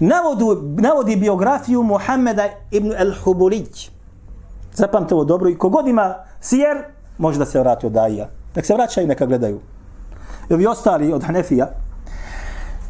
Navodu, 0.00 0.62
navodi 0.78 1.16
biografiju 1.16 1.82
Muhammeda 1.82 2.48
ibn 2.70 2.90
al-Huburić. 2.90 3.90
Zapamte 4.74 5.14
ovo 5.14 5.24
dobro 5.24 5.50
i 5.50 5.58
kogod 5.58 5.88
ima 5.88 6.14
sijer, 6.40 6.76
može 7.18 7.38
da 7.38 7.46
se 7.46 7.60
vrati 7.60 7.86
od 7.86 7.92
Daija. 7.92 8.28
Nek 8.54 8.66
se 8.66 8.74
vraćaju, 8.74 9.06
neka 9.06 9.26
gledaju. 9.26 9.60
I 10.50 10.54
ovi 10.54 10.66
ostali 10.66 11.12
od 11.12 11.22
Hanefija. 11.24 11.68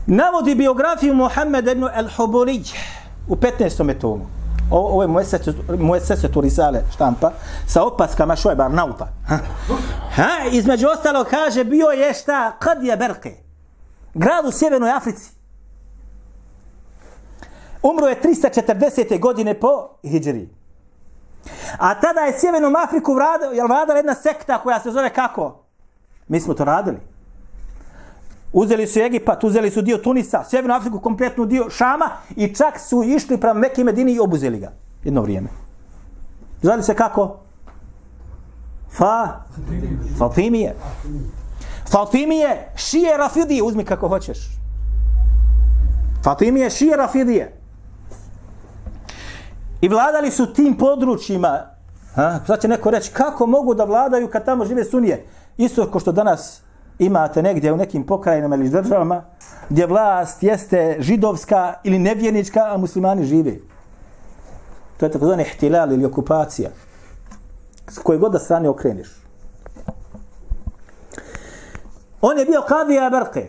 Navodi 0.07 0.55
biografiju 0.55 1.15
Muhammeda 1.15 1.73
ibn 1.73 1.85
al-Huburić 1.85 2.75
u 3.29 3.37
15. 3.37 3.99
tomu. 4.01 4.27
O, 4.71 4.79
ovo 4.79 5.03
je 5.03 5.09
moje 5.79 6.01
sese 6.01 6.33
Turisale 6.33 6.83
štampa 6.95 7.33
sa 7.67 7.83
opaskama 7.83 8.37
Šojbar 8.37 8.71
nauta. 8.71 9.09
Ha? 9.29 9.39
ha? 10.15 10.49
Između 10.53 10.87
ostalo 10.89 11.25
kaže 11.25 11.65
bio 11.65 11.87
je 11.87 12.15
šta 12.15 12.57
kad 12.59 12.83
je 12.83 12.97
Berke. 12.97 13.37
Grad 14.15 14.47
u 14.47 14.51
Sjevernoj 14.51 14.91
Africi. 14.91 15.31
Umro 17.83 18.07
je 18.07 18.21
340. 18.23 19.21
godine 19.21 19.55
po 19.55 19.89
Hidžri. 20.03 20.49
A 21.79 22.01
tada 22.01 22.21
je 22.21 22.39
Sjevernom 22.39 22.77
Afriku 22.77 23.15
vladala 23.69 23.97
jedna 23.97 24.15
sekta 24.15 24.59
koja 24.59 24.81
se 24.81 24.91
zove 24.91 25.11
kako? 25.11 25.65
Mi 26.29 26.41
smo 26.41 26.55
to 26.55 26.65
radili. 26.65 26.99
Uzeli 28.57 28.87
su 28.87 29.01
Egipat, 29.01 29.45
uzeli 29.45 29.71
su 29.71 29.83
dio 29.83 29.99
Tunisa, 29.99 30.45
Sjevernu 30.45 30.75
Afriku, 30.75 31.01
kompletnu 31.01 31.47
dio 31.47 31.71
Šama 31.71 32.11
i 32.37 32.55
čak 32.55 32.81
su 32.81 33.03
išli 33.05 33.41
prema 33.41 33.61
Mekke 33.61 33.85
Medini 33.85 34.13
i 34.13 34.21
obuzeli 34.21 34.59
ga. 34.59 34.73
Jedno 35.05 35.23
vrijeme. 35.23 35.49
Zvali 36.63 36.83
se 36.83 36.95
kako? 36.95 37.37
Fa? 38.91 39.45
Fatimije. 40.19 40.77
Fatimije, 41.91 42.73
šije 42.77 43.17
Rafidije, 43.17 43.63
uzmi 43.63 43.85
kako 43.85 44.09
hoćeš. 44.09 44.39
Fatimije, 46.25 46.71
šije 46.71 46.97
Rafidije. 46.97 47.61
I 49.81 49.89
vladali 49.89 50.31
su 50.31 50.53
tim 50.53 50.79
područjima. 50.79 51.61
Ha? 52.15 52.41
Sad 52.47 52.61
će 52.61 52.69
neko 52.69 52.91
reći, 52.91 53.13
kako 53.13 53.47
mogu 53.47 53.75
da 53.75 53.85
vladaju 53.85 54.29
kad 54.29 54.45
tamo 54.45 54.65
žive 54.65 54.85
sunije? 54.85 55.27
Isto 55.57 55.91
kao 55.91 56.01
što 56.01 56.13
danas 56.13 56.66
imate 56.99 57.43
negdje 57.43 57.73
u 57.73 57.77
nekim 57.77 58.07
pokrajinama 58.07 58.57
ili 58.57 58.69
državama 58.69 59.25
gdje 59.69 59.87
vlast 59.87 60.43
jeste 60.43 60.97
židovska 60.99 61.75
ili 61.85 61.99
nevjernička, 61.99 62.61
a 62.61 62.77
muslimani 62.77 63.25
žive. 63.25 63.57
To 64.97 65.07
je 65.07 65.13
takozvani 65.13 65.43
ihtilal 65.43 65.93
ili 65.93 66.05
okupacija. 66.05 66.71
S 67.89 67.99
koje 67.99 68.19
god 68.19 68.33
da 68.33 68.39
strane 68.39 68.69
okreniš. 68.69 69.09
On 72.21 72.39
je 72.39 72.45
bio 72.45 72.63
kadija 72.69 73.11
Berke. 73.11 73.49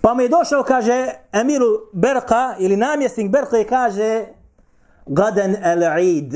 Pa 0.00 0.14
mu 0.14 0.20
je 0.20 0.28
došao, 0.28 0.62
kaže, 0.62 1.06
Emiru 1.32 1.66
Berka 1.92 2.54
ili 2.58 2.76
namjesnik 2.76 3.30
Berke 3.30 3.60
i 3.60 3.64
kaže 3.64 4.26
Gaden 5.06 5.56
el 5.62 5.82
Eid. 5.82 6.34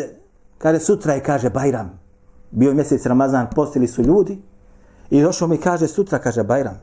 Kaže, 0.59 0.81
sutra 0.81 1.15
je, 1.15 1.23
kaže, 1.23 1.51
Bajram. 1.51 2.01
Bio 2.51 2.75
mjesec 2.75 3.07
Ramazan, 3.07 3.47
postili 3.55 3.89
su 3.89 4.03
ljudi. 4.03 4.39
I 5.11 5.23
došao 5.23 5.49
mi 5.49 5.61
kaže 5.61 5.89
sutra, 5.89 6.19
kaže 6.19 6.43
Bajram. 6.43 6.81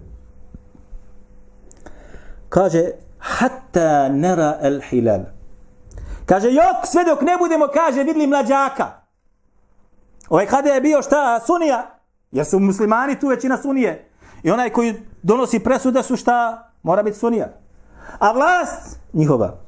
Kaže, 2.50 2.92
hatta 3.20 4.10
nera 4.10 4.58
el 4.62 4.82
hilal. 4.90 5.22
Kaže, 6.26 6.50
jok, 6.52 6.86
sve 6.86 7.04
dok 7.04 7.22
ne 7.22 7.38
budemo, 7.38 7.68
kaže, 7.74 8.04
vidli 8.04 8.28
mlađaka. 8.28 8.92
Ovaj 10.30 10.46
kada 10.46 10.70
je 10.70 10.82
bio 10.82 11.02
šta, 11.02 11.40
sunija. 11.46 12.00
Jer 12.32 12.46
su 12.46 12.60
muslimani 12.60 13.20
tu 13.20 13.28
većina 13.28 13.58
sunije. 13.58 14.10
I 14.44 14.52
onaj 14.52 14.70
koji 14.70 14.96
donosi 15.24 15.60
presude 15.60 16.04
su 16.04 16.16
šta, 16.16 16.70
mora 16.84 17.04
biti 17.04 17.18
sunija. 17.18 17.48
A 18.20 18.32
vlast, 18.32 19.00
njihova. 19.14 19.65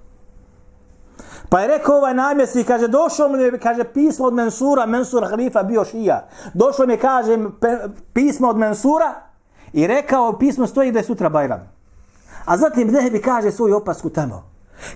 Pa 1.50 1.60
je 1.60 1.68
rekao 1.68 1.98
ovaj 1.98 2.14
namjesnik, 2.14 2.68
kaže, 2.68 2.88
došlo 2.88 3.30
mi 3.30 3.44
je, 3.44 3.60
kaže, 3.60 3.84
pismo 3.84 4.26
od 4.26 4.34
Mensura, 4.34 4.86
Mensur 4.86 5.28
halifa 5.30 5.64
bio 5.64 5.86
šija. 5.86 6.28
Došlo 6.54 6.86
mi 6.86 6.94
je, 6.94 7.00
kaže, 7.00 7.38
pe, 7.62 7.78
pismo 8.14 8.48
od 8.48 8.58
Mensura 8.58 9.14
i 9.74 9.88
rekao, 9.88 10.38
pismo 10.40 10.68
stoji 10.68 10.92
da 10.92 11.00
je 11.00 11.06
sutra 11.06 11.30
Bajram. 11.30 11.70
A 12.46 12.58
zatim 12.58 12.92
Zehebi 12.92 13.22
kaže 13.22 13.52
svoju 13.52 13.78
opasku 13.78 14.10
tamo. 14.10 14.44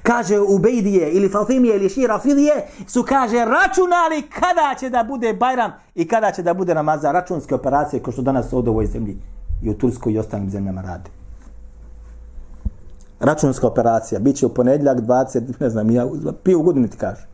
Kaže, 0.04 0.40
Ubejdije 0.40 1.12
ili 1.12 1.30
Fatimije 1.30 1.76
ili 1.76 1.90
Šira 1.90 2.20
Filije 2.20 2.54
su, 2.88 3.04
kaže, 3.04 3.46
računali 3.46 4.22
kada 4.22 4.76
će 4.80 4.90
da 4.90 5.04
bude 5.04 5.34
Bajram 5.34 5.72
i 5.96 6.08
kada 6.08 6.32
će 6.32 6.44
da 6.44 6.54
bude 6.54 6.76
namaza 6.76 7.12
računske 7.12 7.56
operacije 7.56 8.04
kao 8.04 8.14
što 8.14 8.22
danas 8.22 8.54
ovdje 8.54 8.70
u 8.70 8.74
ovoj 8.74 8.86
zemlji 8.86 9.18
i 9.64 9.70
u 9.70 9.78
Turskoj 9.78 10.14
i 10.14 10.20
ostalim 10.20 10.50
zemljama 10.50 10.82
radi 10.82 11.21
računska 13.22 13.68
operacija, 13.68 14.20
bit 14.20 14.36
će 14.36 14.46
u 14.46 14.54
ponedljak 14.54 14.98
20, 14.98 15.42
ne 15.60 15.70
znam, 15.70 15.92
ja, 15.92 16.06
pije 16.44 16.56
u 16.56 16.64
godinu 16.64 16.88
ti 16.88 16.98
kaže. 16.98 17.28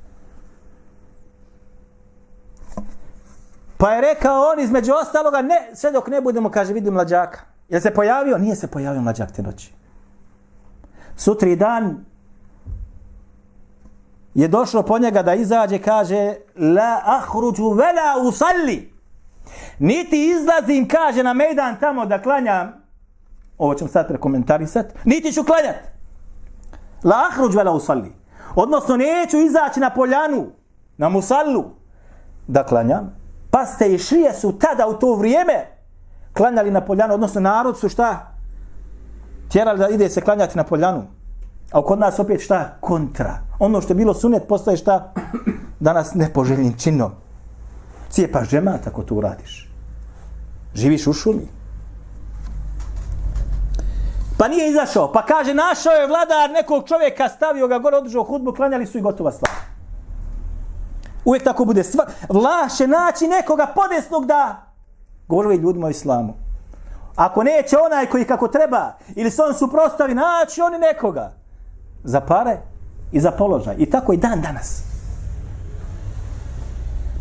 Pa 3.77 3.91
je 3.91 4.01
rekao 4.01 4.43
on 4.53 4.59
između 4.59 4.91
ostaloga, 5.01 5.41
ne, 5.41 5.71
sve 5.73 5.91
dok 5.91 6.07
ne 6.07 6.21
budemo, 6.21 6.49
kaže, 6.49 6.73
vidim 6.73 6.93
mlađaka. 6.93 7.39
Je 7.69 7.81
se 7.81 7.93
pojavio? 7.93 8.37
Nije 8.37 8.55
se 8.55 8.67
pojavio 8.67 9.01
mlađak 9.01 9.31
te 9.31 9.43
noći. 9.43 9.73
Sutri 11.15 11.55
dan 11.55 12.05
je 14.33 14.47
došlo 14.47 14.83
po 14.83 14.99
njega 14.99 15.23
da 15.23 15.33
izađe, 15.33 15.79
kaže, 15.79 16.35
la 16.55 17.01
ahruđu 17.05 17.69
vela 17.69 18.27
usalli. 18.27 18.93
Niti 19.79 20.29
izlazim, 20.29 20.87
kaže, 20.87 21.23
na 21.23 21.33
mejdan 21.33 21.79
tamo 21.79 22.05
da 22.05 22.21
klanjam 22.21 22.76
ovo 23.57 23.73
ćemo 23.73 23.89
sad 23.89 24.07
prekomentarisat, 24.07 24.85
niti 25.05 25.31
ću 25.31 25.43
klanjat. 25.43 25.75
La 27.03 27.15
ahruđ 27.31 27.55
vela 27.55 27.71
usalli. 27.71 28.13
Odnosno, 28.55 28.97
neću 28.97 29.37
izaći 29.37 29.79
na 29.79 29.89
poljanu, 29.89 30.47
na 30.97 31.09
musallu, 31.09 31.65
da 32.47 32.63
klanjam. 32.63 33.15
Pa 33.51 33.65
ste 33.65 33.93
i 33.93 33.97
šije 33.97 34.33
su 34.33 34.59
tada 34.59 34.87
u 34.87 34.93
to 34.93 35.15
vrijeme 35.15 35.65
klanjali 36.33 36.71
na 36.71 36.81
poljanu, 36.81 37.13
odnosno 37.13 37.41
narod 37.41 37.79
su 37.79 37.89
šta? 37.89 38.33
Tjerali 39.51 39.79
da 39.79 39.89
ide 39.89 40.09
se 40.09 40.21
klanjati 40.21 40.57
na 40.57 40.63
poljanu. 40.63 41.03
A 41.71 41.81
kod 41.81 41.99
nas 41.99 42.19
opet 42.19 42.41
šta? 42.43 42.77
Kontra. 42.79 43.39
Ono 43.59 43.81
što 43.81 43.91
je 43.93 43.95
bilo 43.95 44.13
sunet 44.13 44.43
postaje 44.47 44.77
šta? 44.77 45.13
Danas 45.79 46.13
nepoželjnim 46.13 46.73
činom. 46.77 47.11
Cijepaš 48.09 48.49
džemat 48.49 48.87
ako 48.87 49.03
to 49.03 49.15
uradiš. 49.15 49.69
Živiš 50.73 51.07
u 51.07 51.13
šumi. 51.13 51.47
Pa 54.37 54.47
nije 54.47 54.69
izašao. 54.69 55.11
Pa 55.11 55.25
kaže, 55.25 55.53
našao 55.53 55.93
je 55.93 56.07
vladar 56.07 56.51
nekog 56.51 56.87
čovjeka, 56.87 57.29
stavio 57.29 57.67
ga 57.67 57.79
gore, 57.79 57.97
održao 57.97 58.23
hudbu, 58.23 58.53
klanjali 58.53 58.85
su 58.85 58.97
i 58.97 59.01
gotova 59.01 59.31
stvar. 59.31 59.51
Uvijek 61.25 61.43
tako 61.43 61.65
bude 61.65 61.83
stvar. 61.83 62.07
vlaše 62.29 62.77
će 62.77 62.87
naći 62.87 63.27
nekoga 63.27 63.67
podesnog 63.75 64.25
da 64.25 64.67
govori 65.27 65.55
ljudima 65.55 65.87
o 65.87 65.89
islamu. 65.89 66.33
Ako 67.15 67.43
neće 67.43 67.77
onaj 67.77 68.05
koji 68.05 68.25
kako 68.25 68.47
treba, 68.47 68.97
ili 69.15 69.31
se 69.31 69.43
on 69.43 69.53
suprostavi, 69.53 70.15
naći 70.15 70.61
oni 70.61 70.77
nekoga. 70.77 71.31
Za 72.03 72.21
pare 72.21 72.57
i 73.11 73.19
za 73.19 73.31
položaj. 73.31 73.75
I 73.77 73.89
tako 73.89 74.13
i 74.13 74.17
dan 74.17 74.41
danas. 74.41 74.81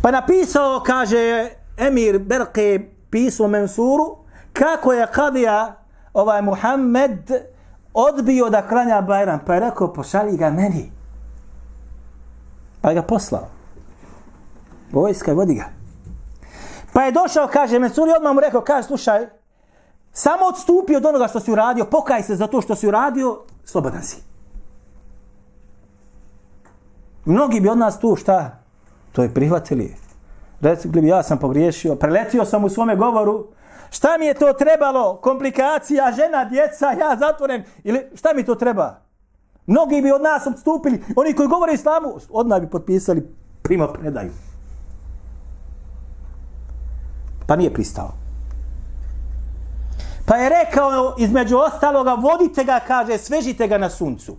Pa 0.01 0.11
napisao, 0.11 0.83
kaže 0.85 1.49
Emir 1.77 2.19
Berke, 2.19 2.89
pisao 3.09 3.47
Mensuru, 3.47 4.17
kako 4.53 4.93
je 4.93 5.07
Kadija 5.11 5.86
ovaj 6.17 6.41
Muhammed 6.41 7.31
odbio 7.93 8.49
da 8.49 8.67
klanja 8.67 9.01
Bajram, 9.01 9.39
pa 9.45 9.53
je 9.53 9.59
rekao, 9.59 9.93
pošalji 9.93 10.37
ga 10.37 10.49
meni. 10.49 10.91
Pa 12.81 12.89
je 12.89 12.95
ga 12.95 13.01
poslao. 13.01 13.47
Vojska 14.91 15.33
vodi 15.33 15.55
ga. 15.55 15.65
Pa 16.93 17.01
je 17.01 17.11
došao, 17.11 17.47
kaže, 17.47 17.79
Mensuri 17.79 18.11
odmah 18.17 18.33
mu 18.33 18.39
rekao, 18.39 18.61
kaže, 18.61 18.87
slušaj, 18.87 19.27
samo 20.11 20.45
odstupi 20.45 20.95
od 20.95 21.05
onoga 21.05 21.27
što 21.27 21.39
si 21.39 21.51
uradio, 21.51 21.85
pokaj 21.85 22.23
se 22.23 22.35
za 22.35 22.47
to 22.47 22.61
što 22.61 22.75
si 22.75 22.87
uradio, 22.87 23.39
slobodan 23.65 24.03
si. 24.03 24.17
Mnogi 27.25 27.59
bi 27.59 27.69
od 27.69 27.77
nas 27.77 27.99
tu 27.99 28.15
šta? 28.15 28.59
To 29.11 29.23
je 29.23 29.33
prihvatili. 29.33 29.95
Rekli 30.61 30.89
bi, 30.89 31.07
ja 31.07 31.23
sam 31.23 31.37
pogriješio, 31.37 31.95
preletio 31.95 32.45
sam 32.45 32.63
u 32.63 32.69
svome 32.69 32.95
govoru, 32.95 33.47
Šta 33.89 34.17
mi 34.19 34.25
je 34.25 34.33
to 34.33 34.53
trebalo? 34.53 35.15
Komplikacija, 35.15 36.11
žena, 36.11 36.45
djeca, 36.45 36.85
ja 36.85 37.15
zatvoren. 37.19 37.63
Ili 37.83 38.09
šta 38.15 38.33
mi 38.35 38.45
to 38.45 38.55
treba? 38.55 38.99
Mnogi 39.67 40.01
bi 40.01 40.11
od 40.11 40.21
nas 40.21 40.47
odstupili. 40.47 41.03
Oni 41.15 41.33
koji 41.33 41.49
govore 41.49 41.73
islamu, 41.73 42.13
odmah 42.29 42.61
bi 42.61 42.69
potpisali 42.69 43.27
prima 43.61 43.93
predaju. 43.93 44.31
Pa 47.47 47.55
nije 47.55 47.73
pristao. 47.73 48.11
Pa 50.25 50.35
je 50.35 50.49
rekao 50.49 51.15
između 51.17 51.57
ostaloga, 51.57 52.13
vodite 52.13 52.63
ga, 52.63 52.79
kaže, 52.87 53.17
svežite 53.17 53.67
ga 53.67 53.77
na 53.77 53.89
suncu. 53.89 54.35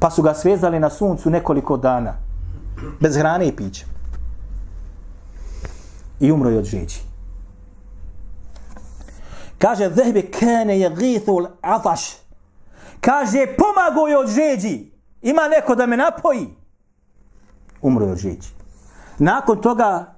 Pa 0.00 0.10
su 0.10 0.22
ga 0.22 0.34
svezali 0.34 0.80
na 0.80 0.90
suncu 0.90 1.30
nekoliko 1.30 1.76
dana. 1.76 2.14
Bez 3.00 3.16
hrane 3.16 3.48
i 3.48 3.56
pića. 3.56 3.86
I 6.20 6.32
umro 6.32 6.50
je 6.50 6.58
od 6.58 6.64
žeđi. 6.64 7.05
Kaže, 9.58 9.90
zehbi 9.90 10.30
kane 10.30 10.78
je 10.78 10.90
githu 10.90 11.46
ataš. 11.60 12.16
Kaže, 13.00 13.46
pomago 13.46 14.08
je 14.08 14.18
od 14.18 14.28
žeđi. 14.28 14.92
Ima 15.22 15.48
neko 15.48 15.74
da 15.74 15.86
me 15.86 15.96
napoji. 15.96 16.48
Umro 17.82 18.06
je 18.06 18.12
od 18.12 18.18
žeđi. 18.18 18.48
Nakon 19.18 19.60
toga 19.60 20.14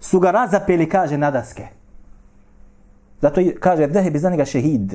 su 0.00 0.20
ga 0.20 0.30
razapeli, 0.30 0.88
kaže, 0.88 1.18
na 1.18 1.30
daske. 1.30 1.68
Zato 3.20 3.40
kaže, 3.60 3.88
Zehbi 3.92 4.18
za 4.18 4.30
njega 4.30 4.44
šehid. 4.44 4.94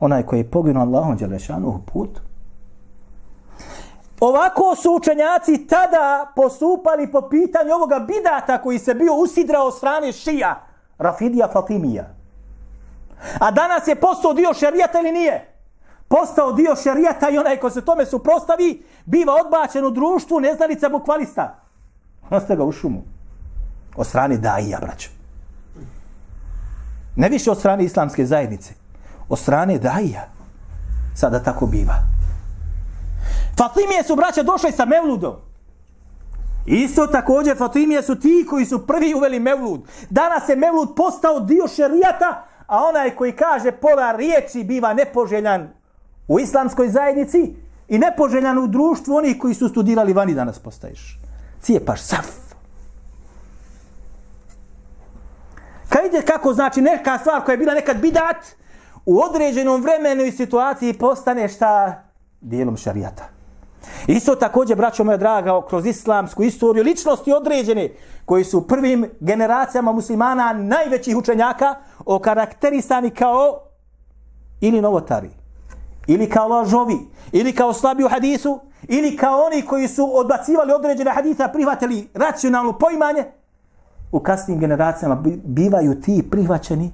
Onaj 0.00 0.22
koji 0.22 0.40
je 0.40 0.50
poginuo 0.50 0.82
Allahom 0.82 1.16
Đelešanu 1.16 1.68
u 1.68 1.80
put. 1.92 2.20
Ovako 4.20 4.76
su 4.76 4.94
učenjaci 4.94 5.66
tada 5.66 6.32
postupali 6.36 7.12
po 7.12 7.28
pitanju 7.28 7.74
ovoga 7.74 7.98
bidata 7.98 8.62
koji 8.62 8.78
se 8.78 8.94
bio 8.94 9.14
usidrao 9.14 9.66
od 9.66 9.76
strane 9.76 10.12
šija, 10.12 10.66
Rafidija 10.98 11.48
Fatimija. 11.52 12.17
A 13.38 13.50
danas 13.50 13.88
je 13.88 14.00
postao 14.00 14.32
dio 14.32 14.54
šerijata 14.54 14.98
ili 14.98 15.12
nije? 15.12 15.54
Postao 16.08 16.52
dio 16.52 16.76
šerijata 16.76 17.30
i 17.30 17.38
onaj 17.38 17.56
ko 17.56 17.70
se 17.70 17.84
tome 17.84 18.06
suprostavi 18.06 18.82
biva 19.04 19.34
odbačen 19.34 19.84
u 19.84 19.90
društvu 19.90 20.40
neznalica 20.40 20.88
bukvalista. 20.88 21.60
Oste 22.30 22.56
ga 22.56 22.64
u 22.64 22.72
šumu. 22.72 23.02
Od 23.96 24.06
strane 24.06 24.36
daija, 24.36 24.78
braćo. 24.80 25.08
Ne 27.16 27.28
više 27.28 27.50
od 27.50 27.58
strane 27.58 27.84
islamske 27.84 28.26
zajednice. 28.26 28.74
Od 29.28 29.38
strane 29.38 29.78
daija. 29.78 30.28
Sada 31.14 31.42
tako 31.42 31.66
biva. 31.66 31.94
Fatimije 33.58 34.02
su 34.04 34.16
braće, 34.16 34.42
došli 34.42 34.72
sa 34.72 34.84
Mevludom. 34.84 35.34
Isto 36.66 37.06
također 37.06 37.56
Fatimije 37.56 38.02
su 38.02 38.14
ti 38.14 38.46
koji 38.50 38.64
su 38.64 38.86
prvi 38.86 39.14
uveli 39.14 39.40
Mevlud. 39.40 39.80
Danas 40.10 40.48
je 40.48 40.56
Mevlud 40.56 40.88
postao 40.96 41.40
dio 41.40 41.68
šerijata, 41.68 42.44
a 42.68 42.84
onaj 42.84 43.16
koji 43.16 43.32
kaže 43.32 43.72
pola 43.72 44.12
riječi 44.12 44.64
biva 44.64 44.94
nepoželjan 44.94 45.68
u 46.28 46.40
islamskoj 46.40 46.88
zajednici 46.88 47.54
i 47.88 47.98
nepoželjan 47.98 48.58
u 48.58 48.66
društvu 48.66 49.16
onih 49.16 49.38
koji 49.38 49.54
su 49.54 49.68
studirali 49.68 50.12
vani 50.12 50.34
danas 50.34 50.58
postaješ. 50.58 51.18
Cijepaš 51.60 52.02
saf. 52.02 52.26
Kad 55.88 56.04
ide 56.04 56.22
kako 56.22 56.54
znači 56.54 56.80
neka 56.80 57.18
stvar 57.18 57.44
koja 57.44 57.52
je 57.52 57.58
bila 57.58 57.74
nekad 57.74 58.00
bidat, 58.00 58.36
u 59.06 59.20
određenom 59.20 59.82
vremenu 59.82 60.24
i 60.24 60.32
situaciji 60.32 60.92
postane 60.92 61.48
šta 61.48 62.02
dijelom 62.40 62.76
šarijata. 62.76 63.28
Isto 64.06 64.34
također, 64.34 64.76
braćo 64.76 65.04
moja 65.04 65.16
draga, 65.16 65.62
kroz 65.68 65.86
islamsku 65.86 66.42
istoriju, 66.42 66.84
ličnosti 66.84 67.32
određene 67.32 67.90
koji 68.24 68.44
su 68.44 68.66
prvim 68.66 69.10
generacijama 69.20 69.92
muslimana 69.92 70.52
najvećih 70.52 71.16
učenjaka 71.16 71.74
okarakterisani 72.08 73.10
kao 73.10 73.60
ili 74.60 74.80
novotari, 74.80 75.30
ili 76.06 76.28
kao 76.28 76.48
lažovi, 76.48 76.98
ili 77.32 77.52
kao 77.52 77.72
slabi 77.72 78.04
u 78.04 78.08
hadisu, 78.08 78.60
ili 78.88 79.16
kao 79.16 79.40
oni 79.40 79.62
koji 79.62 79.88
su 79.88 80.10
odbacivali 80.14 80.72
određene 80.72 81.10
hadise, 81.10 81.48
prihvatili 81.52 82.08
racionalno 82.14 82.72
poimanje, 82.72 83.24
u 84.12 84.20
kasnim 84.20 84.58
generacijama 84.58 85.22
bivaju 85.44 86.00
ti 86.00 86.28
prihvaćeni 86.30 86.92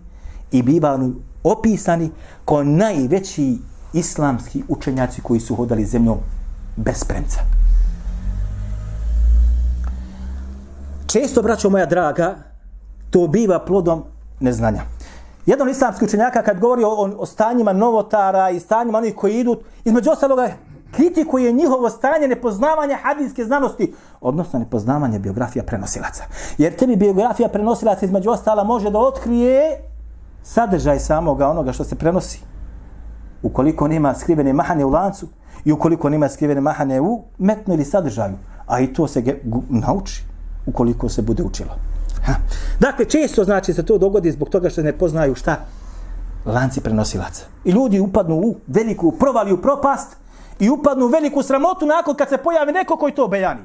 i 0.52 0.62
bivaju 0.62 1.14
opisani 1.44 2.10
kao 2.44 2.64
najveći 2.64 3.58
islamski 3.92 4.62
učenjaci 4.68 5.20
koji 5.20 5.40
su 5.40 5.56
hodali 5.56 5.84
zemljom 5.84 6.18
bez 6.76 7.04
premca. 7.04 7.40
Često, 11.06 11.42
braćo 11.42 11.70
moja 11.70 11.86
draga, 11.86 12.36
to 13.10 13.26
biva 13.28 13.64
plodom 13.64 14.04
neznanja. 14.40 14.93
Jedan 15.46 15.68
islamski 15.70 16.04
učenjaka 16.04 16.42
kad 16.42 16.60
govori 16.60 16.84
o, 16.84 16.88
o, 16.88 17.10
o 17.18 17.26
stanjima 17.26 17.72
novotara 17.72 18.50
i 18.50 18.60
stanjima 18.60 18.98
onih 18.98 19.14
koji 19.14 19.38
idu, 19.40 19.56
između 19.84 20.10
ostaloga 20.10 20.48
kritikuje 20.90 21.52
njihovo 21.52 21.90
stanje 21.90 22.28
nepoznavanja 22.28 22.98
hadijske 23.02 23.44
znanosti, 23.44 23.94
odnosno 24.20 24.58
nepoznavanje 24.58 25.18
biografija 25.18 25.64
prenosilaca. 25.64 26.24
Jer 26.58 26.76
tebi 26.76 26.96
biografija 26.96 27.48
prenosilaca 27.48 28.06
između 28.06 28.30
ostala 28.30 28.64
može 28.64 28.90
da 28.90 28.98
otkrije 28.98 29.80
sadržaj 30.42 30.98
samoga 30.98 31.48
onoga 31.48 31.72
što 31.72 31.84
se 31.84 31.94
prenosi. 31.94 32.40
Ukoliko 33.42 33.88
nema 33.88 34.14
skrivene 34.14 34.52
mahane 34.52 34.84
u 34.84 34.90
lancu 34.90 35.26
i 35.64 35.72
ukoliko 35.72 36.08
nema 36.08 36.28
skrivene 36.28 36.60
mahane 36.60 37.00
u 37.00 37.22
metnu 37.38 37.74
ili 37.74 37.84
sadržaju, 37.84 38.34
a 38.66 38.80
i 38.80 38.92
to 38.92 39.06
se 39.06 39.22
ge, 39.22 39.40
gu, 39.44 39.62
nauči 39.68 40.24
ukoliko 40.66 41.08
se 41.08 41.22
bude 41.22 41.42
učilo. 41.42 41.93
Ha. 42.26 42.34
Dakle, 42.80 43.04
često 43.04 43.44
znači 43.44 43.72
se 43.72 43.82
to 43.82 43.98
dogodi 43.98 44.32
zbog 44.32 44.48
toga 44.48 44.70
što 44.70 44.82
ne 44.82 44.92
poznaju 44.92 45.34
šta 45.34 45.56
lanci 46.46 46.80
prenosilaca. 46.80 47.44
I 47.64 47.70
ljudi 47.70 48.00
upadnu 48.00 48.34
u 48.34 48.56
veliku 48.66 49.12
provaliju 49.12 49.62
propast 49.62 50.16
i 50.58 50.70
upadnu 50.70 51.04
u 51.04 51.08
veliku 51.08 51.42
sramotu 51.42 51.86
nakon 51.86 52.14
kad 52.14 52.28
se 52.28 52.36
pojavi 52.36 52.72
neko 52.72 52.96
koji 52.96 53.14
to 53.14 53.28
bejani. 53.28 53.64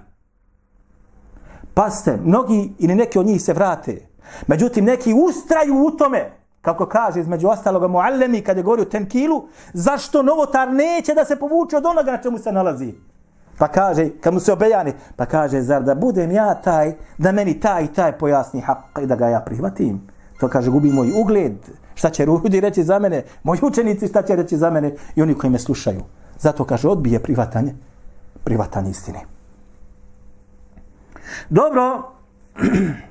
Paste, 1.74 2.18
mnogi 2.24 2.74
ili 2.80 2.96
neki 2.96 3.20
od 3.20 3.26
njih 3.26 3.42
se 3.42 3.54
vrate. 3.54 4.08
Međutim, 4.48 4.86
neki 4.86 5.14
ustraju 5.14 5.86
u 5.86 5.92
tome, 5.92 6.32
kako 6.62 6.86
kaže 6.86 7.20
između 7.20 7.48
ostaloga 7.48 7.88
Muallemi 7.88 8.42
kad 8.42 8.58
je 8.58 8.64
govorio 8.64 8.86
Tenkilu, 8.86 9.48
zašto 9.74 10.24
novotar 10.24 10.74
neće 10.74 11.14
da 11.14 11.26
se 11.26 11.36
povuče 11.36 11.78
od 11.78 11.86
onoga 11.86 12.12
na 12.12 12.22
čemu 12.22 12.38
se 12.38 12.52
nalazi. 12.52 12.94
Pa 13.60 13.68
kaže, 13.68 14.10
kad 14.22 14.34
mu 14.34 14.40
se 14.40 14.54
obejani, 14.54 14.94
pa 15.16 15.26
kaže, 15.26 15.62
zar 15.62 15.84
da 15.84 15.96
budem 15.96 16.32
ja 16.32 16.54
taj, 16.56 16.94
da 17.18 17.32
meni 17.32 17.60
taj 17.60 17.84
i 17.84 17.94
taj 17.94 18.18
pojasni 18.18 18.62
hak 18.62 18.78
i 19.02 19.06
da 19.06 19.16
ga 19.16 19.28
ja 19.28 19.40
prihvatim. 19.40 20.00
To 20.40 20.48
kaže, 20.48 20.72
gubi 20.72 20.92
moj 20.92 21.12
ugled. 21.22 21.54
Šta 21.96 22.10
će 22.10 22.26
ljudi 22.26 22.60
reći 22.60 22.84
za 22.84 23.00
mene? 23.00 23.24
Moji 23.44 23.60
učenici 23.64 24.08
šta 24.08 24.22
će 24.22 24.36
reći 24.36 24.58
za 24.58 24.70
mene 24.70 24.96
i 25.16 25.22
oni 25.22 25.36
koji 25.36 25.52
me 25.52 25.60
slušaju. 25.60 26.02
Zato 26.40 26.64
kaže, 26.64 26.88
odbije 26.88 27.20
prihvatanje, 27.20 27.76
prihvatanje 28.44 28.90
istine. 28.90 29.20
Dobro, 31.50 32.04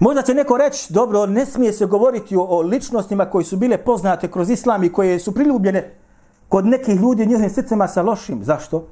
Možda 0.00 0.22
će 0.22 0.34
neko 0.34 0.56
reći, 0.56 0.92
dobro, 0.92 1.26
ne 1.26 1.46
smije 1.46 1.72
se 1.72 1.86
govoriti 1.86 2.36
o, 2.36 2.42
o 2.42 2.60
ličnostima 2.60 3.24
koji 3.24 3.44
su 3.44 3.56
bile 3.56 3.78
poznate 3.78 4.30
kroz 4.30 4.50
islam 4.50 4.84
i 4.84 4.92
koje 4.92 5.18
su 5.18 5.34
priljubljene 5.34 5.94
kod 6.48 6.66
nekih 6.66 7.00
ljudi 7.00 7.22
u 7.22 7.26
njihovim 7.26 7.50
srcima 7.50 7.88
sa 7.88 8.02
lošim. 8.02 8.44
Zašto? 8.44 8.86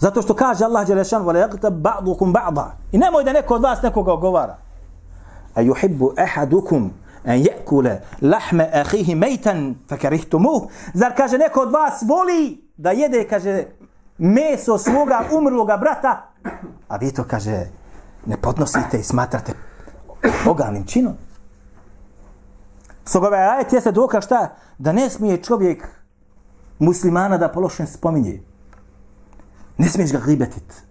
Zato 0.00 0.22
što 0.22 0.34
kaže 0.34 0.64
Allah 0.64 0.86
Đelešan, 0.86 1.22
vole 1.22 1.40
jagtab 1.40 1.74
ba'dukum 1.74 2.32
ba'da. 2.32 2.70
I 2.92 2.98
nemoj 2.98 3.24
da 3.24 3.32
neko 3.32 3.54
od 3.54 3.62
vas 3.62 3.82
nekoga 3.82 4.12
ogovara. 4.12 4.56
A 5.54 5.62
yuhibbu 5.62 6.12
ahadukum 6.18 6.90
an 7.24 7.38
yakula 7.38 7.96
lahma 8.20 8.66
akhihi 8.72 9.14
maytan 9.14 9.74
fakarihtumuh. 9.88 10.62
Zar 10.94 11.16
kaže 11.16 11.38
neko 11.38 11.60
od 11.60 11.72
vas 11.72 12.02
voli 12.08 12.68
da 12.76 12.90
jede 12.90 13.28
kaže 13.28 13.64
meso 14.18 14.78
svoga 14.78 15.24
umrloga 15.32 15.76
brata, 15.76 16.22
a 16.88 16.96
vi 16.96 17.12
to 17.12 17.24
kaže 17.24 17.66
ne 18.26 18.36
podnosite 18.36 18.98
i 18.98 19.02
smatrate 19.02 19.52
ogavnim 20.46 20.86
činom. 20.86 21.14
Stoga 23.04 23.26
ovaj 23.26 23.48
ajet 23.48 23.72
jeste 23.72 23.92
dokaz 23.92 24.24
šta? 24.24 24.48
Da 24.78 24.92
ne 24.92 25.10
smije 25.10 25.42
čovjek 25.42 25.88
muslimana 26.78 27.38
da 27.38 27.48
pološen 27.48 27.86
spominje. 27.86 28.40
Ne 29.78 29.88
smiješ 29.88 30.12
ga 30.12 30.18
gribetit. 30.18 30.82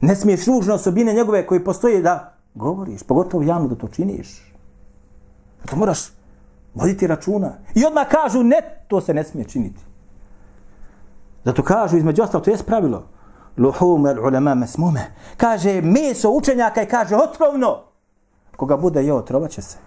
Ne 0.00 0.16
smiješ 0.16 0.46
ružne 0.46 0.74
osobine 0.74 1.12
njegove 1.12 1.46
koji 1.46 1.64
postoje 1.64 2.02
da 2.02 2.34
govoriš, 2.54 3.02
pogotovo 3.02 3.42
javno 3.42 3.68
da 3.68 3.74
to 3.74 3.88
činiš. 3.88 4.52
To 5.66 5.76
moraš 5.76 5.98
voditi 6.74 7.06
računa. 7.06 7.52
I 7.74 7.84
odmah 7.84 8.08
kažu, 8.08 8.42
ne, 8.42 8.60
to 8.88 9.00
se 9.00 9.14
ne 9.14 9.24
smije 9.24 9.48
činiti. 9.48 9.80
Zato 11.44 11.62
kažu, 11.62 11.96
između 11.96 12.22
ostalo, 12.22 12.44
to 12.44 12.50
je 12.50 12.56
pravilo. 12.66 13.04
Luhum 13.56 14.06
al 14.06 14.18
ulama 14.18 14.54
mesmume. 14.54 15.14
Kaže, 15.36 15.80
meso 15.82 16.30
učenjaka 16.30 16.82
i 16.82 16.86
kaže, 16.86 17.16
otrovno. 17.16 17.82
Koga 18.56 18.76
bude 18.76 19.04
jeo, 19.04 19.16
otrovat 19.16 19.50
će 19.50 19.62
se. 19.62 19.78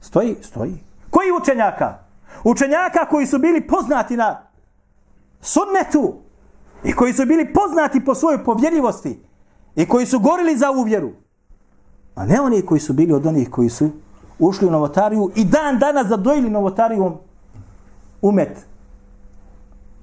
Stoji, 0.00 0.36
stoji. 0.42 0.78
Koji 1.10 1.32
učenjaka? 1.42 2.07
Učenjaka 2.44 3.08
koji 3.10 3.26
su 3.26 3.38
bili 3.38 3.66
poznati 3.66 4.16
na 4.16 4.42
sunnetu 5.40 6.14
i 6.84 6.92
koji 6.92 7.12
su 7.12 7.26
bili 7.26 7.52
poznati 7.52 8.04
po 8.04 8.14
svojoj 8.14 8.44
povjerljivosti 8.44 9.20
i 9.76 9.88
koji 9.88 10.06
su 10.06 10.18
gorili 10.18 10.56
za 10.56 10.70
uvjeru. 10.70 11.10
A 12.14 12.26
ne 12.26 12.40
oni 12.40 12.62
koji 12.62 12.80
su 12.80 12.92
bili 12.92 13.12
od 13.12 13.26
onih 13.26 13.50
koji 13.50 13.68
su 13.68 13.90
ušli 14.38 14.68
u 14.68 14.70
novotariju 14.70 15.30
i 15.34 15.44
dan 15.44 15.78
danas 15.78 16.06
zadojili 16.06 16.50
novotarijom 16.50 17.14
umet 18.22 18.66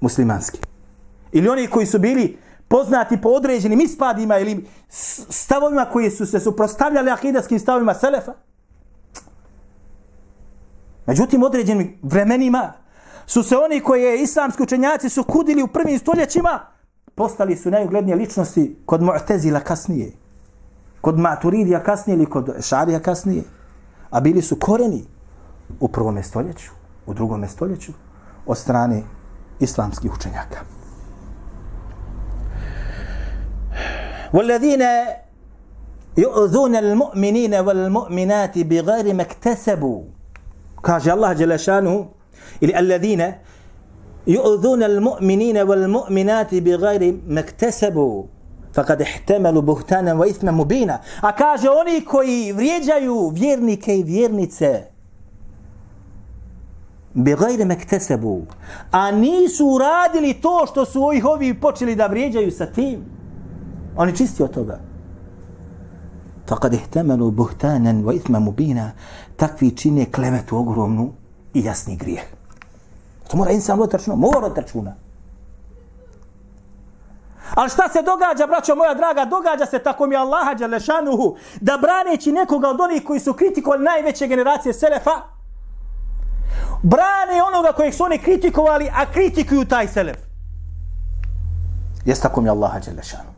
muslimanski. 0.00 0.60
Ili 1.32 1.48
oni 1.48 1.66
koji 1.66 1.86
su 1.86 1.98
bili 1.98 2.38
poznati 2.68 3.20
po 3.20 3.28
određenim 3.28 3.80
ispadima 3.80 4.38
ili 4.38 4.66
stavovima 5.28 5.84
koji 5.84 6.10
su 6.10 6.26
se 6.26 6.40
suprostavljali 6.40 7.10
akidatskim 7.10 7.58
stavovima 7.58 7.94
Selefa. 7.94 8.32
Međutim, 11.05 11.43
određenim 11.43 11.99
vremenima 12.01 12.73
su 13.25 13.43
se 13.43 13.57
oni 13.57 13.79
koji 13.79 14.03
je 14.03 14.21
islamski 14.21 14.63
učenjaci 14.63 15.09
su 15.09 15.23
kudili 15.23 15.63
u 15.63 15.67
prvim 15.67 15.99
stoljećima, 15.99 16.59
postali 17.15 17.55
su 17.55 17.71
najuglednije 17.71 18.15
ličnosti 18.15 18.75
kod 18.85 19.01
Mu'tezila 19.01 19.59
kasnije, 19.59 20.11
kod 21.01 21.19
Maturidija 21.19 21.83
kasnije 21.83 22.15
ili 22.15 22.25
kod 22.25 22.55
Šarija 22.61 22.99
kasnije, 22.99 23.43
a 24.09 24.19
bili 24.19 24.41
su 24.41 24.55
koreni 24.55 25.05
u 25.79 25.87
prvome 25.87 26.23
stoljeću. 26.23 26.71
u 27.05 27.13
drugom 27.13 27.47
stoljeću 27.47 27.91
od 28.45 28.57
strane 28.57 29.03
islamskih 29.59 30.13
učenjaka. 30.13 30.59
والذين 34.33 34.83
يؤذون 36.17 36.75
المؤمنين 36.75 37.53
والمؤمنات 37.55 38.59
بغير 38.59 39.13
ما 39.13 39.21
اكتسبوا 39.21 40.03
كاج 40.85 41.09
الله 41.09 41.33
جل 41.33 41.59
شانه 41.59 42.09
ili 42.61 42.77
الذين 42.77 43.33
يؤذون 44.27 44.83
المؤمنين 44.83 45.57
والمؤمنات 45.57 46.55
بغير 46.55 47.19
ما 47.27 47.39
اكتسبوا 47.39 48.23
فقد 48.73 49.01
احتملوا 49.01 49.61
بهتانا 49.61 50.13
واثما 50.13 50.51
مبينا 50.51 51.01
a 51.21 51.31
kaže 51.31 51.69
oni 51.69 52.05
koji 52.05 52.51
vrijeđaju 52.51 53.29
vjernike 53.29 53.97
i 53.97 54.03
vjernice 54.03 54.81
بغير 57.15 57.65
ما 57.65 57.73
اكتسبوا 57.73 58.41
a 58.91 59.11
nisu 59.11 59.67
uradili 59.67 60.33
to 60.33 60.65
što 60.71 60.85
su 60.85 61.03
ovih 61.03 61.25
ovi 61.25 61.53
počeli 61.53 61.95
da 61.95 62.07
vrijeđaju 62.07 62.51
sa 62.51 62.65
tim 62.65 63.05
oni 63.97 64.17
čisti 64.17 64.43
od 64.43 64.51
toga 64.51 64.79
فقد 66.47 66.73
احتملوا 66.73 67.31
بهتانا 67.31 68.01
واثما 68.05 68.39
مبينا 68.39 68.93
takvi 69.36 69.76
čine 69.76 70.12
klevetu 70.12 70.58
ogromnu 70.58 71.12
i 71.54 71.64
jasni 71.64 71.96
grijeh 71.96 72.22
To 73.28 73.36
mora 73.36 73.50
insan 73.50 73.78
voditi 73.78 73.96
računa, 73.96 74.16
mora 74.16 74.38
voditi 74.38 74.60
računa. 74.60 74.94
Ali 77.54 77.70
šta 77.70 77.88
se 77.88 78.02
događa, 78.02 78.46
braćo 78.46 78.74
moja 78.74 78.94
draga, 78.94 79.24
događa 79.24 79.66
se 79.66 79.78
tako 79.78 80.06
mi 80.06 80.16
Allaha 80.16 80.54
Đalešanuhu, 80.54 81.36
da 81.60 81.78
braneći 81.78 82.32
nekoga 82.32 82.68
od 82.68 82.80
onih 82.80 83.04
koji 83.04 83.20
su 83.20 83.32
kritikovali 83.32 83.84
najveće 83.84 84.26
generacije 84.26 84.72
Selefa, 84.72 85.10
brane 86.82 87.42
onoga 87.42 87.72
kojeg 87.72 87.94
su 87.94 88.04
oni 88.04 88.18
kritikovali, 88.18 88.90
a 88.94 89.12
kritikuju 89.12 89.64
taj 89.64 89.88
Selef. 89.88 90.16
Jes 92.04 92.20
tako 92.20 92.40
mi 92.40 92.48
Allaha 92.48 92.78
Đalešanuhu. 92.78 93.32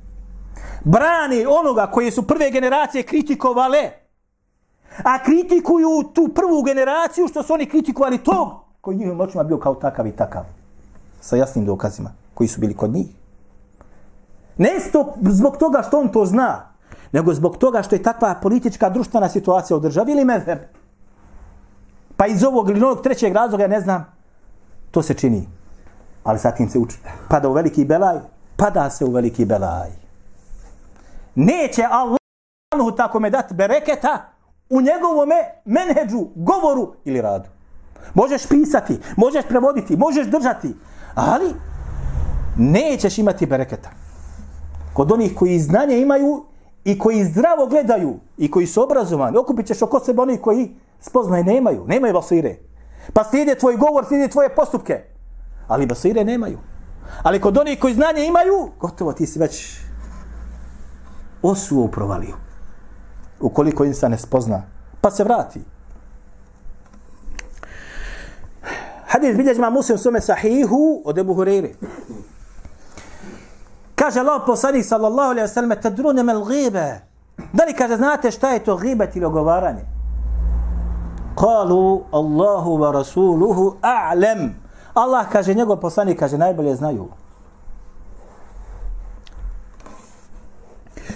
Brane 0.84 1.48
onoga 1.48 1.87
koji 1.87 2.11
su 2.11 2.26
prve 2.26 2.50
generacije 2.50 3.02
kritikovale, 3.02 3.90
a 4.96 5.18
kritikuju 5.24 6.03
tu 6.14 6.29
prvu 6.35 6.62
generaciju 6.62 7.29
što 7.29 7.42
su 7.42 7.53
oni 7.53 7.66
kritikovali 7.66 8.18
tog 8.18 8.48
koji 8.81 8.96
njihovim 8.96 9.20
očima 9.20 9.44
bio 9.44 9.59
kao 9.59 9.74
takav 9.74 10.07
i 10.07 10.12
takav. 10.12 10.44
Sa 11.20 11.37
jasnim 11.37 11.64
dokazima 11.64 12.11
koji 12.35 12.48
su 12.48 12.61
bili 12.61 12.77
kod 12.77 12.90
njih. 12.90 13.07
Ne 14.57 14.81
sto 14.81 15.14
zbog 15.22 15.57
toga 15.57 15.83
što 15.83 16.01
on 16.01 16.09
to 16.09 16.27
zna, 16.27 16.68
nego 17.12 17.35
zbog 17.35 17.57
toga 17.57 17.83
što 17.83 17.94
je 17.94 18.03
takva 18.03 18.35
politička 18.42 18.90
društvena 18.90 19.29
situacija 19.29 19.77
u 19.77 19.81
državi 19.81 20.12
ili 20.12 20.24
medheb. 20.24 20.59
Pa 22.16 22.27
iz 22.27 22.44
ovog 22.44 22.70
ili 22.70 22.85
onog 22.85 23.03
trećeg 23.03 23.33
razloga, 23.33 23.64
ja 23.64 23.68
ne 23.68 23.81
znam, 23.81 24.07
to 24.90 25.03
se 25.03 25.14
čini. 25.14 25.48
Ali 26.24 26.38
sa 26.38 26.51
tim 26.51 26.68
se 26.68 26.79
uči. 26.79 26.98
Pada 27.29 27.48
u 27.48 27.53
veliki 27.53 27.85
belaj, 27.85 28.18
pada 28.57 28.90
se 28.90 29.05
u 29.05 29.11
veliki 29.11 29.44
belaj. 29.44 29.90
Neće 31.35 31.85
Allah 31.90 32.18
tako 32.96 33.20
me 33.20 33.31
dati 33.31 33.55
bereketa 33.55 34.38
u 34.70 34.81
njegovome 34.81 35.35
menheđu, 35.64 36.26
govoru 36.35 36.92
ili 37.04 37.20
radu. 37.20 37.48
Možeš 38.14 38.46
pisati, 38.46 38.98
možeš 39.16 39.44
prevoditi, 39.48 39.96
možeš 39.96 40.26
držati, 40.26 40.74
ali 41.14 41.54
nećeš 42.57 43.18
imati 43.18 43.46
bereketa. 43.46 43.90
Kod 44.92 45.12
onih 45.12 45.35
koji 45.35 45.59
znanje 45.59 46.00
imaju 46.00 46.44
i 46.85 46.98
koji 46.98 47.24
zdravo 47.24 47.66
gledaju 47.66 48.18
i 48.37 48.50
koji 48.50 48.66
su 48.66 48.83
obrazovani, 48.83 49.37
okupit 49.38 49.66
ćeš 49.66 49.83
oko 49.83 50.00
sebe 50.00 50.22
onih 50.22 50.40
koji 50.40 50.76
spoznaje 51.00 51.44
nemaju, 51.44 51.85
nemaju 51.87 52.14
basire. 52.14 52.57
Pa 53.12 53.24
slijede 53.24 53.54
tvoj 53.54 53.76
govor, 53.76 54.04
slijede 54.04 54.28
tvoje 54.28 54.48
postupke, 54.48 55.02
ali 55.68 55.87
basire 55.87 56.24
nemaju. 56.24 56.59
Ali 57.22 57.40
kod 57.40 57.59
onih 57.59 57.78
koji 57.81 57.94
znanje 57.94 58.26
imaju, 58.26 58.70
gotovo 58.81 59.12
ti 59.12 59.26
si 59.26 59.38
već 59.38 59.76
osuo 61.42 61.88
provalio. 61.88 62.47
Ukoliko 63.40 63.85
insan 63.85 64.11
ne 64.11 64.18
spozna, 64.18 64.62
pa 65.01 65.11
se 65.11 65.24
vrati. 65.24 65.61
Hadis 69.07 69.37
bilježi 69.37 69.61
ma 69.61 69.70
muslim 69.70 69.98
sume 69.98 70.20
sahihu 70.20 71.03
od 71.05 71.18
Ebu 71.18 71.35
Hureyre. 71.35 71.74
Kaže 73.94 74.20
Allah 74.20 74.42
poslanik 74.46 74.85
sallallahu 74.85 75.31
alaihi 75.31 75.48
wasallam 75.48 75.81
tadrune 75.83 76.22
mel 76.22 76.44
ghibe. 76.44 77.01
Da 77.53 77.64
li 77.64 77.74
kaže 77.74 77.96
znate 77.96 78.31
šta 78.31 78.51
je 78.51 78.64
to 78.64 78.77
ghibet 78.77 79.16
ili 79.16 79.24
ogovaranje? 79.24 79.83
Kalu 81.38 82.03
Allahu 82.12 82.79
wa 82.79 82.92
rasuluhu 82.92 83.77
a'lem. 83.83 84.51
Allah 84.94 85.27
kaže 85.33 85.55
njegov 85.55 85.77
poslanik 85.77 86.18
kaže 86.18 86.38
najbolje 86.38 86.77
znaju. 86.77 87.09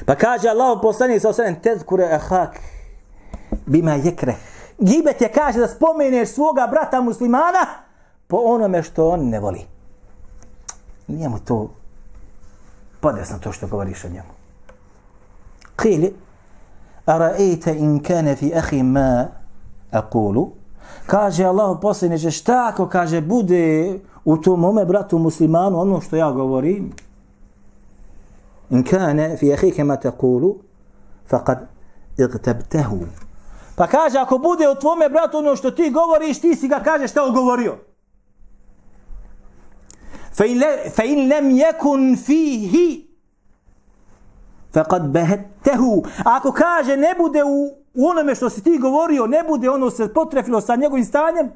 Pa 0.07 0.15
kaže 0.15 0.49
Allah 0.49 0.79
poslanik 0.83 1.23
sa 1.23 1.29
osanem, 1.29 1.61
tezkure 1.63 2.05
ahak 2.05 2.61
bima 3.67 3.95
jekreh. 3.95 4.37
Gibet 4.79 5.21
je 5.21 5.29
kaže 5.29 5.59
da 5.59 5.69
spomeneš 5.69 6.29
svoga 6.29 6.67
brata 6.67 7.01
muslimana 7.01 7.67
po 8.27 8.37
onome 8.37 8.83
što 8.83 9.09
on 9.09 9.29
ne 9.29 9.41
voli. 9.41 9.67
Nije 11.07 11.29
mu 11.29 11.39
to 11.39 11.71
podesno 13.01 13.39
to 13.39 13.53
što 13.53 13.67
govoriš 13.67 14.05
o 14.05 14.09
njemu. 14.09 14.33
Kili, 15.83 16.15
ara'ejte 17.07 17.75
in 17.79 18.03
kane 18.03 18.37
fi 18.37 18.55
ahi 18.55 18.83
ma 18.83 19.27
akulu, 19.91 20.51
kaže 21.07 21.45
Allah 21.45 21.79
posljednje, 21.83 22.31
šta 22.31 22.69
ako 22.73 22.89
kaže 22.89 23.21
bude 23.21 23.99
u 24.25 24.37
tom 24.37 24.61
mome 24.61 24.85
bratu 24.85 25.19
muslimanu 25.19 25.81
ono 25.81 26.01
što 26.01 26.17
ja 26.17 26.31
govorim, 26.31 26.93
in 28.73 28.83
kane 28.85 29.37
fi 29.37 29.53
ahi 29.53 29.85
ma 29.85 29.97
takulu, 29.97 30.57
faqad 31.31 31.69
igtabtehu. 32.19 32.99
Pa 33.77 33.87
kaže, 33.87 34.19
ako 34.19 34.39
bude 34.39 34.69
u 34.69 34.75
tvome 34.75 35.09
bratu 35.09 35.39
ono 35.39 35.57
što 35.57 35.71
ti 35.71 35.91
govoriš, 35.91 36.41
ti 36.41 36.57
si 36.57 36.69
ga 36.69 36.81
kaže 36.85 37.09
šta 37.09 37.23
on 37.23 37.35
govorio. 37.35 37.77
فإن 40.97 41.29
لم 41.29 41.51
يكن 41.51 42.15
فيه 42.15 43.03
فقد 44.73 45.13
بهته 45.13 46.03
ako 46.25 46.53
kaže 46.53 46.97
ne 46.97 47.15
bude 47.19 47.45
u, 47.45 47.71
u 47.95 48.07
onome 48.09 48.35
što 48.35 48.51
si 48.51 48.63
ti 48.63 48.79
govorio 48.79 49.27
ne 49.27 49.45
bude 49.49 49.71
ono 49.71 49.91
se 49.91 50.13
potrefilo 50.15 50.61
sa 50.61 50.77
njegovim 50.77 51.05
stanjem 51.05 51.51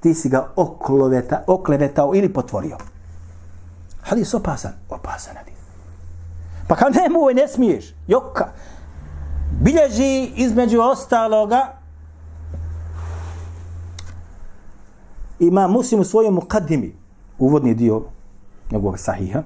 ti 0.00 0.14
si 0.14 0.28
ga 0.28 0.52
okloveta, 0.56 1.44
oklevetao 1.46 2.14
ili 2.14 2.32
potvorio 2.32 2.76
hadis 4.02 4.34
opasan 4.34 4.72
opasan 4.90 5.36
hadis 5.36 5.57
pa 6.68 6.74
kao 6.74 6.88
ne 6.88 7.42
ne 7.42 7.48
smiješ 7.48 7.94
joka 8.06 8.52
bilježi 9.60 10.32
između 10.36 10.80
ostaloga 10.80 11.78
ima 15.38 15.66
muslim 15.66 16.00
u 16.00 16.04
svojom 16.04 16.34
mukaddimi 16.34 16.94
uvodni 17.38 17.74
dio 17.74 18.02
njegovog 18.70 18.98
sahiha, 18.98 19.42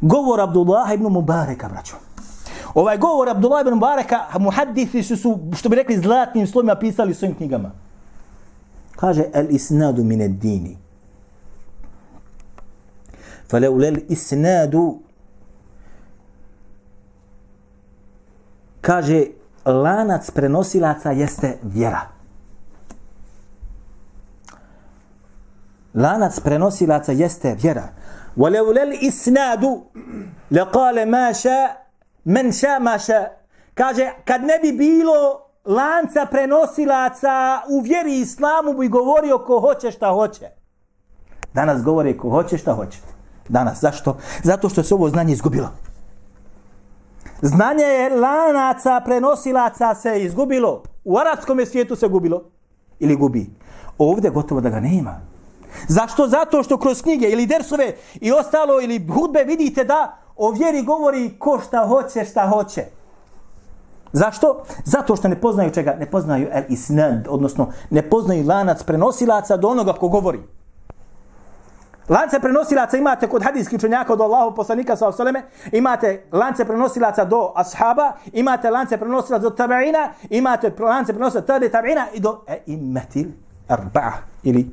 govor 0.00 0.40
Abdullah 0.40 0.94
ibn 0.94 1.06
Mubareka, 1.06 1.68
braćo. 1.68 1.96
Ovaj 2.74 2.98
govor 2.98 3.28
Abdullah 3.28 3.60
ibn 3.60 3.74
Mubareka, 3.74 4.26
muhaddisi 4.38 5.02
su, 5.02 5.16
su, 5.16 5.38
što 5.56 5.68
bi 5.68 5.76
rekli, 5.76 5.98
zlatnim 5.98 6.46
slovima 6.46 6.74
pisali 6.74 7.14
svojim 7.14 7.34
knjigama. 7.34 7.70
Kaže, 8.96 9.24
el 9.32 9.46
isnadu 9.50 10.04
mine 10.04 10.28
dini. 10.28 10.76
Faleulel 13.50 13.96
isnadu 14.08 14.98
kaže, 18.88 19.26
lanac 19.64 20.30
prenosilaca 20.30 21.10
jeste 21.10 21.58
vjera. 21.62 22.18
lanac 25.94 26.40
prenosilaca 26.40 27.12
jeste 27.12 27.54
vjera. 27.62 27.88
وَلَوْ 28.36 28.74
lal 28.76 28.92
isnadu 29.00 29.82
laqala 30.50 31.06
ma 31.06 31.34
sha 31.34 31.76
man 32.24 32.52
sha 32.52 32.78
ma 32.80 32.98
sha. 32.98 33.28
Kaže 33.74 34.10
kad 34.24 34.40
ne 34.42 34.58
bi 34.62 34.72
bilo 34.72 35.40
lanca 35.64 36.26
prenosilaca 36.30 37.62
u 37.68 37.80
vjeri 37.80 38.20
islamu 38.20 38.72
bi 38.72 38.88
govorio 38.88 39.38
ko 39.38 39.60
hoće 39.60 39.90
šta 39.90 40.08
hoće. 40.08 40.48
Danas 41.54 41.82
govore 41.82 42.16
ko 42.16 42.30
hoće 42.30 42.58
šta 42.58 42.72
hoće. 42.72 42.98
Danas 43.48 43.80
zašto? 43.80 44.16
Zato 44.42 44.68
što 44.68 44.82
se 44.82 44.94
ovo 44.94 45.08
znanje 45.08 45.32
izgubilo. 45.32 45.70
Znanje 47.42 47.84
je 47.84 48.16
lanaca 48.16 49.00
prenosilaca 49.04 49.94
se 49.94 50.22
izgubilo. 50.22 50.82
U 51.04 51.18
arapskom 51.18 51.66
svijetu 51.66 51.96
se 51.96 52.08
gubilo. 52.08 52.42
Ili 52.98 53.16
gubi. 53.16 53.50
Ovdje 53.98 54.30
gotovo 54.30 54.60
da 54.60 54.70
ga 54.70 54.80
nema. 54.80 55.20
Zašto? 55.88 56.28
Zato 56.28 56.62
što 56.62 56.78
kroz 56.78 57.02
knjige 57.02 57.26
ili 57.26 57.46
dersove 57.46 57.94
i 58.20 58.32
ostalo 58.32 58.80
ili 58.80 59.06
hudbe 59.06 59.44
vidite 59.44 59.84
da 59.84 60.16
o 60.36 60.50
vjeri 60.50 60.82
govori 60.82 61.38
ko 61.38 61.60
šta 61.66 61.86
hoće, 61.86 62.24
šta 62.24 62.48
hoće. 62.48 62.84
Zašto? 64.12 64.62
Zato 64.84 65.16
što 65.16 65.28
ne 65.28 65.40
poznaju 65.40 65.70
čega? 65.70 65.96
Ne 66.00 66.06
poznaju 66.06 66.48
el 66.52 66.62
isnad, 66.68 67.26
odnosno 67.28 67.72
ne 67.90 68.10
poznaju 68.10 68.46
lanac 68.46 68.82
prenosilaca 68.82 69.56
do 69.56 69.68
onoga 69.68 69.92
ko 69.92 70.08
govori. 70.08 70.40
Lance 72.08 72.40
prenosilaca 72.40 72.96
imate 72.96 73.28
kod 73.28 73.42
hadijskih 73.42 73.76
učenjaka 73.76 74.12
od 74.12 74.20
Allahu 74.20 74.54
poslanika 74.56 74.96
sa 74.96 75.08
osaleme, 75.08 75.42
imate 75.72 76.22
lance 76.32 76.64
prenosilaca 76.64 77.24
do 77.24 77.52
ashaba, 77.56 78.12
imate 78.32 78.70
lance 78.70 78.96
prenosilaca 78.96 79.42
do 79.42 79.50
tabaina, 79.50 80.08
imate 80.30 80.72
lance 80.80 81.12
prenosilaca 81.12 81.46
tabi 81.46 81.68
tabaina 81.68 82.06
i 82.14 82.20
do 82.20 82.44
e, 82.46 82.62
imetil 82.66 83.26
arba'a 83.68 84.12
ili 84.42 84.70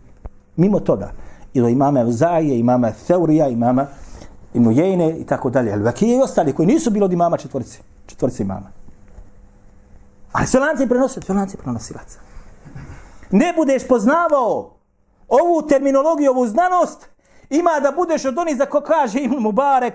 mimo 0.55 0.79
toga. 0.79 1.11
I 1.53 1.61
do 1.61 1.67
imama 1.67 2.01
Uzaije, 2.01 2.59
imama 2.59 2.91
Theurija, 3.07 3.47
imama 3.47 3.87
Ibn 4.53 4.71
Jejne 4.71 5.17
i 5.19 5.25
tako 5.25 5.49
dalje. 5.49 5.73
Al-Vakije 5.73 6.17
i 6.17 6.21
ostali 6.21 6.53
koji 6.53 6.65
nisu 6.65 6.91
bili 6.91 7.05
od 7.05 7.13
imama 7.13 7.37
četvorice, 7.37 7.79
četvorice 8.05 8.43
imama. 8.43 8.71
Ali 10.31 10.47
sve 10.47 10.59
lance 10.59 10.87
prenosilaca, 10.87 11.25
sve 11.25 11.35
lance 11.35 11.57
prenosilaca. 11.57 12.19
Ne 13.31 13.53
budeš 13.55 13.87
poznavao 13.87 14.71
ovu 15.27 15.61
terminologiju, 15.69 16.31
ovu 16.31 16.47
znanost, 16.47 17.14
ima 17.49 17.79
da 17.83 17.91
budeš 17.91 18.25
od 18.25 18.37
onih 18.37 18.57
za 18.57 18.65
ko 18.65 18.81
kaže 18.81 19.19
Ibn 19.19 19.35
Mubarek, 19.39 19.93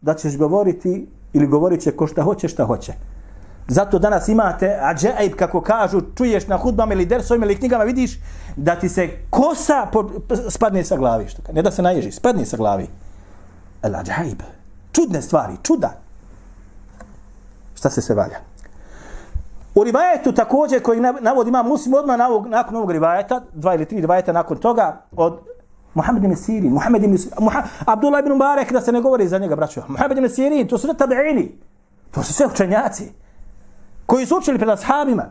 da 0.00 0.14
ćeš 0.14 0.36
govoriti 0.38 1.08
ili 1.32 1.46
govorit 1.46 1.80
će 1.80 1.96
ko 1.96 2.06
šta 2.06 2.22
hoće, 2.22 2.48
šta 2.48 2.64
hoće. 2.64 2.92
Zato 3.68 3.98
danas 3.98 4.28
imate 4.28 4.78
ađaib, 4.82 5.34
kako 5.36 5.60
kažu, 5.60 6.00
čuješ 6.16 6.46
na 6.46 6.56
hudbama 6.56 6.94
ili 6.94 7.06
dersovima 7.06 7.46
ili 7.46 7.56
knjigama, 7.56 7.84
vidiš 7.84 8.18
da 8.56 8.76
ti 8.76 8.88
se 8.88 9.08
kosa 9.30 9.86
po, 9.92 10.10
spadne 10.50 10.84
sa 10.84 10.96
glavi. 10.96 11.28
Što, 11.28 11.42
ne 11.52 11.62
da 11.62 11.70
se 11.70 11.82
naježi, 11.82 12.12
spadne 12.12 12.44
sa 12.46 12.56
glavi. 12.56 12.88
El 13.82 13.96
ađaib. 13.96 14.42
Čudne 14.92 15.22
stvari, 15.22 15.54
čuda. 15.62 15.90
Šta 17.74 17.90
se 17.90 18.02
sve 18.02 18.14
valja? 18.14 18.38
U 19.74 19.84
rivajetu 19.84 20.32
također 20.32 20.82
koji 20.82 21.00
navodi 21.00 21.48
ima 21.48 21.62
muslim 21.62 21.94
odmah 21.94 22.18
na 22.18 22.28
ovog, 22.28 22.46
nakon 22.46 22.76
ovog 22.76 22.90
rivajeta, 22.90 23.40
dva 23.52 23.74
ili 23.74 23.84
tri 23.84 24.00
rivajeta 24.00 24.32
nakon 24.32 24.56
toga, 24.56 25.00
od 25.16 25.40
Muhammed 25.94 26.24
ibn 26.24 26.36
Sirin, 26.36 26.72
Muhammed 26.72 27.04
ibn 27.04 27.18
Muha, 27.40 27.62
Abdullah 27.86 28.20
ibn 28.20 28.32
Mubarak, 28.32 28.72
da 28.72 28.80
se 28.80 28.92
ne 28.92 29.00
govori 29.00 29.28
za 29.28 29.38
njega, 29.38 29.56
braćo. 29.56 29.82
Muhammed 29.88 30.18
ibn 30.18 30.28
Sirin, 30.28 30.68
to 30.68 30.78
su 30.78 30.86
sve 30.86 30.94
tabi'ini. 30.94 31.48
To 32.10 32.22
su 32.22 32.32
sve 32.32 32.46
učenjaci. 32.46 33.12
Koji 34.06 34.26
su 34.26 34.36
učili 34.36 34.58
pred 34.58 34.70
ashabima. 34.70 35.24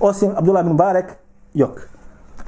Osim 0.00 0.32
Abdullah 0.36 0.60
ibn 0.60 0.70
Mubarak, 0.70 1.16
jok. 1.54 1.80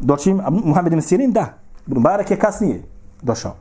Doći 0.01 0.35
Muhammed 0.51 0.93
ibn 0.93 1.03
Sirin, 1.03 1.33
da. 1.33 1.47
Ibn 1.87 1.97
Mubarak 1.97 2.31
je 2.31 2.39
kasnije 2.39 2.83
došao. 3.23 3.57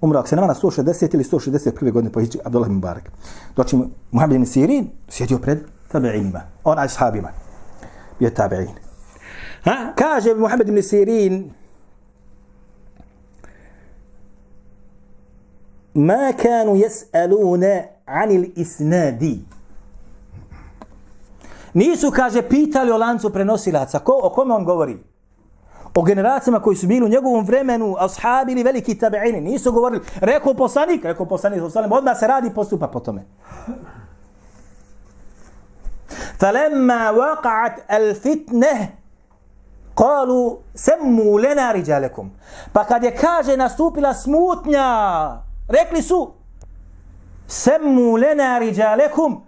Umro, 0.00 0.18
ako 0.18 0.28
se 0.28 0.36
nema 0.36 0.46
na 0.46 0.54
160 0.54 1.14
ili 1.14 1.24
161. 1.24 1.92
godine 1.92 2.12
po 2.12 2.20
Hidži, 2.20 2.38
Abdullah 2.44 2.68
ibn 2.68 2.74
Mubarak. 2.74 3.10
Doći 3.56 3.78
Muhammed 4.10 4.34
ibn 4.34 4.46
Sirin, 4.46 4.90
sjedio 5.08 5.38
pred 5.38 5.58
tabi'inima, 5.92 6.40
on 6.64 6.78
ashabima. 6.78 7.28
Bio 8.18 8.30
tabi'in. 8.30 8.87
Ha? 9.63 9.93
Kaže 9.95 10.33
Muhammed 10.33 10.67
ibn 10.67 10.81
Sirin 10.81 11.51
ما 15.95 16.31
كانوا 16.31 16.77
يسألون 16.77 17.63
عن 18.07 18.31
الإسناد 18.31 19.39
Nisu, 21.73 22.11
kaže, 22.11 22.41
pitali 22.41 22.91
o 22.91 22.97
lancu 22.97 23.29
prenosilaca. 23.29 23.99
Ko, 23.99 24.19
o 24.23 24.29
kome 24.29 24.53
on 24.53 24.63
govori? 24.65 24.97
O 25.95 26.03
generacijama 26.03 26.61
koji 26.61 26.77
su 26.77 26.87
bili 26.87 27.05
u 27.05 27.09
njegovom 27.09 27.45
vremenu, 27.45 27.95
ashabi 27.99 28.51
ili 28.51 28.63
veliki 28.63 28.97
tabeini. 28.97 29.41
Nisu 29.41 29.71
govorili, 29.71 30.01
rekao 30.19 30.53
poslanik, 30.53 31.05
rekao 31.05 31.25
poslanik, 31.25 31.61
odmah 31.91 32.19
se 32.19 32.27
radi 32.27 32.53
postupa 32.53 32.87
po 32.87 32.99
tome. 32.99 33.25
فلما 36.39 37.09
وقعت 37.09 37.91
الفتنه 37.91 38.89
Kalu 39.98 40.58
semmu 40.74 41.36
lena 41.36 41.72
riđalekum. 41.72 42.30
Pa 42.72 42.84
kad 42.84 43.04
je 43.04 43.16
kaže 43.16 43.56
nastupila 43.56 44.14
smutnja, 44.14 44.86
rekli 45.68 46.02
su 46.02 46.32
semmu 47.46 48.16
lena 48.16 48.58
riđalekum. 48.58 49.42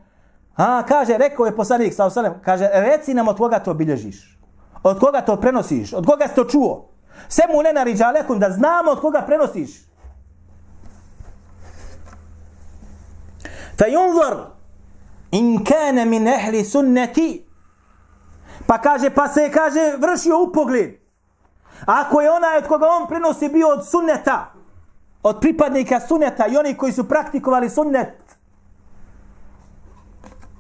A 0.57 0.83
kaže, 0.89 1.19
rekao 1.19 1.47
je 1.47 1.57
poslanik 1.57 1.95
sa 1.95 2.05
osalem, 2.05 2.35
kaže, 2.45 2.69
reci 2.73 3.15
nam 3.15 3.29
od 3.29 3.37
koga 3.37 3.59
to 3.59 3.75
bilježiš. 3.75 4.39
Od 4.83 5.01
koga 5.01 5.21
to 5.21 5.37
prenosiš? 5.37 5.93
Od 5.93 6.07
koga 6.07 6.29
si 6.29 6.35
to 6.35 6.45
čuo? 6.45 6.89
Semmu 7.29 7.61
lena 7.61 7.83
riđalekum, 7.83 8.39
da 8.39 8.51
znamo 8.51 8.91
od 8.91 9.01
koga 9.01 9.23
prenosiš. 9.27 9.71
Fa 13.79 13.85
yunzar 13.87 14.37
in 15.31 15.65
kane 15.65 16.05
min 16.05 16.29
ehli 16.29 16.65
sunneti, 16.65 17.50
Pa 18.68 18.78
kaže, 18.78 19.10
pa 19.10 19.28
se 19.28 19.52
kaže, 19.52 19.98
vršio 19.98 20.44
upogled. 20.44 20.92
Ako 21.86 22.22
je 22.22 22.32
onaj 22.32 22.58
od 22.58 22.68
koga 22.68 22.88
on 22.88 23.08
prenosi 23.08 23.50
bio 23.50 23.68
od 23.68 23.88
sunneta, 23.88 24.52
od 25.24 25.40
pripadnika 25.42 26.00
sunneta 26.00 26.48
i 26.48 26.58
oni 26.58 26.78
koji 26.78 26.92
su 26.92 27.08
praktikovali 27.08 27.70
sunnet, 27.70 28.38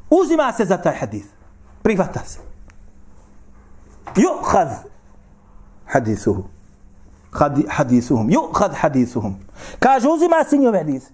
uzima 0.10 0.52
se 0.52 0.66
za 0.66 0.78
taj 0.78 0.96
hadith. 0.96 1.28
Prihvata 1.82 2.20
se. 2.26 2.40
Juhad 4.16 4.70
hadithuhu. 5.86 6.44
Hadithuhum. 7.68 8.30
Juhad 8.30 8.74
hadithuhum. 8.74 9.36
Kaže, 9.80 10.08
uzima 10.08 10.44
se 10.50 10.58
njove 10.58 10.78
hadith. 10.78 11.06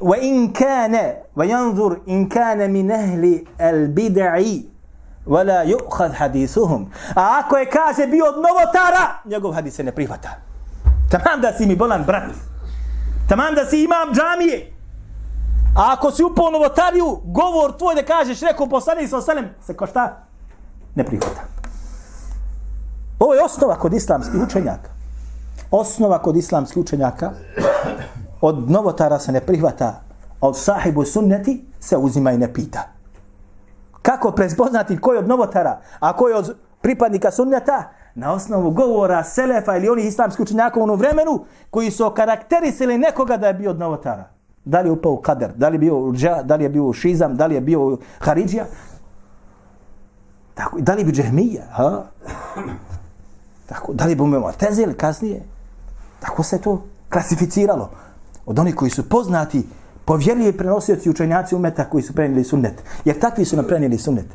وإن 0.00 0.52
كان 0.52 1.14
وينظر 1.36 2.00
إن 2.08 2.28
كان 2.28 2.72
من 2.72 2.90
أهل 2.90 3.44
البدع 3.60 4.42
wala 5.27 5.63
yu'khadh 5.65 6.13
hadithuhum. 6.13 6.91
A 7.15 7.39
ako 7.39 7.57
je 7.57 7.69
kaže 7.69 8.07
bio 8.07 8.25
od 8.25 8.35
novotara, 8.35 9.21
njegov 9.25 9.51
hadis 9.51 9.75
se 9.75 9.83
ne 9.83 9.91
prihvata. 9.91 10.29
Tamam 11.09 11.41
da 11.41 11.53
si 11.53 11.65
mi 11.65 11.75
bolan 11.75 12.03
brat. 12.03 12.31
Tamam 13.29 13.55
da 13.55 13.65
si 13.65 13.83
imam 13.83 14.13
džamije. 14.13 14.73
A 15.75 15.93
ako 15.93 16.11
si 16.11 16.23
upao 16.23 16.51
novotariju, 16.51 17.21
govor 17.23 17.77
tvoj 17.77 17.95
da 17.95 18.03
kažeš, 18.03 18.41
rekao 18.41 18.67
poslani 18.69 19.07
sa 19.07 19.17
osalem, 19.17 19.49
se 19.65 19.73
ko 19.73 19.87
šta? 19.87 20.17
Ne 20.95 21.03
prihvata. 21.05 21.41
Ovo 23.19 23.33
je 23.33 23.43
osnova 23.43 23.75
kod 23.75 23.93
islamskih 23.93 24.41
učenjaka. 24.41 24.89
Osnova 25.71 26.21
kod 26.21 26.37
islamskih 26.37 26.77
učenjaka 26.77 27.31
od 28.41 28.71
novotara 28.71 29.19
se 29.19 29.31
ne 29.31 29.41
prihvata, 29.41 30.01
od 30.41 30.57
sahibu 30.57 31.05
sunneti 31.05 31.65
se 31.79 31.97
uzima 31.97 32.31
i 32.31 32.37
ne 32.37 32.53
pita. 32.53 32.98
Kako 34.01 34.31
prepoznati 34.31 34.97
ko 34.97 35.13
je 35.13 35.19
od 35.19 35.27
novotara, 35.27 35.81
a 35.99 36.13
ko 36.13 36.27
je 36.27 36.35
od 36.35 36.55
pripadnika 36.81 37.31
sunnjata? 37.31 37.83
Na 38.15 38.33
osnovu 38.33 38.71
govora 38.71 39.23
Selefa 39.23 39.77
ili 39.77 39.89
onih 39.89 40.05
islamskih 40.05 40.43
učenjaka 40.43 40.79
u 40.79 40.83
onom 40.83 40.99
vremenu 40.99 41.45
koji 41.69 41.91
su 41.91 42.11
karakterisili 42.15 42.97
nekoga 42.97 43.37
da 43.37 43.47
je 43.47 43.53
bio 43.53 43.69
od 43.69 43.79
novotara. 43.79 44.23
Da 44.65 44.81
li 44.81 44.87
je 44.87 44.91
upao 44.91 45.17
kader, 45.17 45.51
da 45.55 45.69
li 45.69 45.75
je 45.75 45.79
bio 45.79 46.11
dža, 46.11 46.41
da 46.43 46.55
li 46.55 46.63
je 46.63 46.69
bio 46.69 46.93
šizam, 46.93 47.35
da 47.35 47.45
li 47.45 47.55
je 47.55 47.61
bio 47.61 47.97
haridžija. 48.19 48.65
Tako, 50.53 50.81
da 50.81 50.93
li 50.93 51.03
bi 51.03 51.11
džehmija, 51.11 51.63
ha? 51.71 52.03
Tako, 53.65 53.93
da 53.93 54.05
li 54.05 54.15
bi 54.15 54.21
umeo 54.21 54.51
tezil 54.51 54.93
kasnije? 54.97 55.41
Tako 56.19 56.43
se 56.43 56.61
to 56.61 56.83
klasificiralo. 57.09 57.89
Od 58.45 58.59
onih 58.59 58.75
koji 58.75 58.91
su 58.91 59.09
poznati 59.09 59.67
povjerljivi 60.09 60.57
prenosioci 60.57 61.09
učenjaci 61.09 61.55
umeta 61.55 61.85
koji 61.89 62.03
su 62.03 62.13
prenijeli 62.13 62.43
sunnet. 62.43 62.83
Jer 63.05 63.19
takvi 63.19 63.45
su 63.45 63.55
nam 63.55 63.65
prenijeli 63.67 63.97
sunnet. 63.97 64.25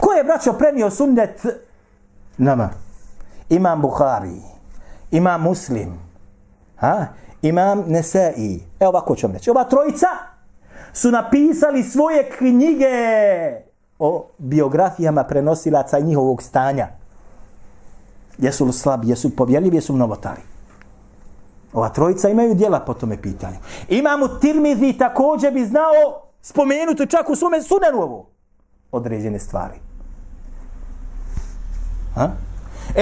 Ko 0.00 0.12
je, 0.12 0.24
braćo, 0.24 0.52
prenio 0.52 0.90
sunnet 0.90 1.46
nama? 2.38 2.70
Imam 3.48 3.80
Bukhari, 3.80 4.42
imam 5.10 5.42
Muslim, 5.42 5.98
ha? 6.76 7.06
imam 7.42 7.84
Nesai. 7.86 8.60
Evo 8.80 8.88
ovako 8.88 9.16
ću 9.16 9.26
vam 9.26 9.34
reći. 9.34 9.50
Ova 9.50 9.64
trojica 9.64 10.06
su 10.92 11.10
napisali 11.10 11.82
svoje 11.82 12.30
knjige 12.38 12.94
o 13.98 14.26
biografijama 14.38 15.24
prenosilaca 15.24 15.98
njihovog 15.98 16.42
stanja. 16.42 16.88
Jesu 18.38 18.64
li 18.64 18.72
slabi, 18.72 19.08
jesu 19.08 19.36
povjerljivi, 19.36 19.76
jesu 19.76 19.96
novotari. 19.96 20.51
Ova 21.72 21.88
trojica 21.88 22.28
imaju 22.28 22.54
dijela 22.54 22.80
po 22.80 22.94
tome 22.94 23.22
pitanju. 23.22 23.56
Imamo 23.88 24.28
Tirmizi 24.28 24.92
također 24.98 25.52
bi 25.52 25.64
znao 25.64 26.22
spomenuti 26.42 27.06
čak 27.06 27.30
u 27.30 27.36
sume 27.36 27.62
sunenu 27.62 28.02
ovo. 28.02 28.26
Određene 28.92 29.38
stvari. 29.38 29.74
Ha? 32.14 32.30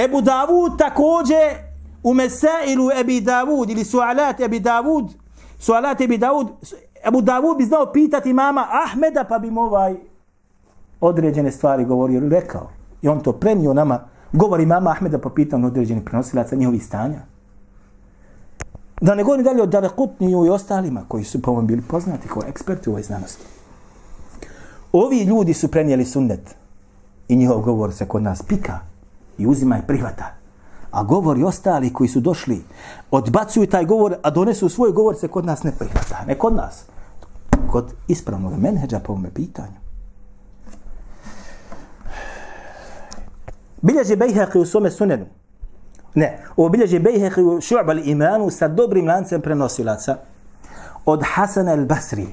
Ebu 0.05 0.21
Davud 0.21 0.79
također 0.79 1.71
u 2.03 2.15
Mesailu 2.15 2.91
Ebi 3.01 3.21
Davud 3.21 3.71
ili 3.71 3.85
Sualat 3.85 4.41
Ebi 4.41 4.61
Davud 4.61 5.05
Sualat 5.59 6.01
Ebi 6.01 6.19
Davud 6.19 6.49
Ebu 7.07 7.21
Davud 7.21 7.57
bi 7.59 7.65
znao 7.65 7.93
pitati 7.93 8.33
mama 8.33 8.67
Ahmeda 8.87 9.25
pa 9.25 9.39
bi 9.39 9.51
mu 9.51 9.61
ovaj 9.61 9.95
određene 11.01 11.51
stvari 11.51 11.85
govorio 11.85 12.17
ili 12.17 12.29
rekao. 12.29 12.71
I 13.03 13.09
on 13.09 13.21
to 13.21 13.33
prenio 13.33 13.75
nama. 13.75 14.01
Govori 14.33 14.67
mama 14.67 14.91
Ahmeda 14.91 15.19
po 15.19 15.31
pitanju 15.31 15.67
određenih 15.67 16.05
prenosilaca 16.05 16.57
njihovih 16.57 16.87
stanja. 16.87 17.21
Da 19.01 19.15
ne 19.15 19.23
govorim 19.23 19.45
dalje 19.45 19.63
o 19.63 19.67
Darekutniju 19.67 20.47
i 20.47 20.51
ostalima 20.51 21.05
koji 21.09 21.25
su 21.25 21.43
po 21.43 21.63
bili 21.63 21.83
poznati 21.83 22.29
kao 22.29 22.43
eksperti 22.49 22.91
u 22.91 22.93
ovoj 22.93 23.03
znanosti. 23.03 23.45
Ovi 24.93 25.23
ljudi 25.23 25.55
su 25.55 25.69
prenijeli 25.69 26.05
sunnet 26.05 26.55
i 27.29 27.37
njihov 27.37 27.61
govor 27.61 27.93
se 27.93 28.09
kod 28.09 28.23
nas 28.23 28.43
pika 28.43 28.79
i 29.39 29.47
uzima 29.47 29.79
i 29.79 29.87
prihvata. 29.87 30.35
A 30.91 31.03
govori 31.03 31.43
ostali 31.43 31.93
koji 31.93 32.09
su 32.09 32.21
došli, 32.21 32.65
odbacuju 33.11 33.67
taj 33.67 33.85
govor, 33.85 34.17
a 34.23 34.31
donesu 34.31 34.69
svoj 34.69 34.93
govor 34.93 35.17
se 35.17 35.29
kod 35.29 35.47
nas 35.47 35.63
ne 35.63 35.73
prihvata. 35.79 36.25
Ne 36.27 36.39
kod 36.39 36.55
nas. 36.55 36.85
Kod 37.71 37.93
ispravnog 38.09 38.59
menheđa 38.59 38.99
po 38.99 39.13
ovome 39.13 39.31
pitanju. 39.35 39.81
Bilježi 43.83 44.17
Bejheqi 44.17 44.59
u 44.59 44.65
svome 44.65 44.91
sunenu. 44.91 45.27
Ne, 46.15 46.39
ovo 46.57 46.69
bilježi 46.69 46.99
Bejheqi 46.99 47.43
u 47.43 47.61
šu'bal 47.61 48.01
imanu 48.05 48.51
sa 48.51 48.69
dobrim 48.69 49.09
lancem 49.09 49.41
prenosilaca 49.41 50.17
od 51.07 51.23
Hasana 51.35 51.73
el-Basri. 51.73 52.27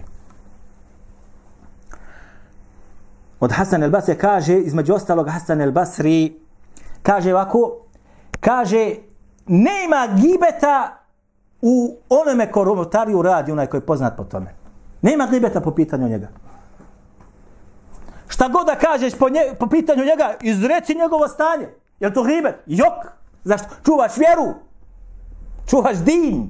Od 3.39 3.51
Hasan 3.51 3.83
el-Basri 3.83 4.17
kaže, 4.17 4.59
između 4.59 4.93
ostalog 4.93 5.29
Hasan 5.29 5.61
el-Basri, 5.61 6.33
kaže 7.03 7.33
ovako, 7.33 7.77
kaže, 8.39 8.95
nema 9.47 10.07
gibeta 10.15 10.97
u 11.61 11.97
onome 12.09 12.51
ko 12.51 12.63
robotariju 12.63 13.21
radi, 13.21 13.51
onaj 13.51 13.67
koji 13.67 13.81
je 13.81 13.85
poznat 13.85 14.17
po 14.17 14.23
tome. 14.23 14.53
Nema 15.01 15.27
gibeta 15.31 15.61
po 15.61 15.71
pitanju 15.71 16.07
njega. 16.07 16.27
Šta 18.27 18.47
god 18.47 18.65
da 18.65 18.75
kažeš 18.75 19.17
po, 19.17 19.29
nje, 19.29 19.41
po 19.59 19.67
pitanju 19.67 20.05
njega, 20.05 20.33
izreci 20.41 20.95
njegovo 20.95 21.27
stanje. 21.27 21.67
Je 21.99 22.13
to 22.13 22.23
gibet? 22.23 22.55
Jok. 22.65 22.93
Zašto? 23.43 23.67
Čuvaš 23.85 24.17
vjeru. 24.17 24.53
Čuvaš 25.67 25.97
din. 25.97 26.49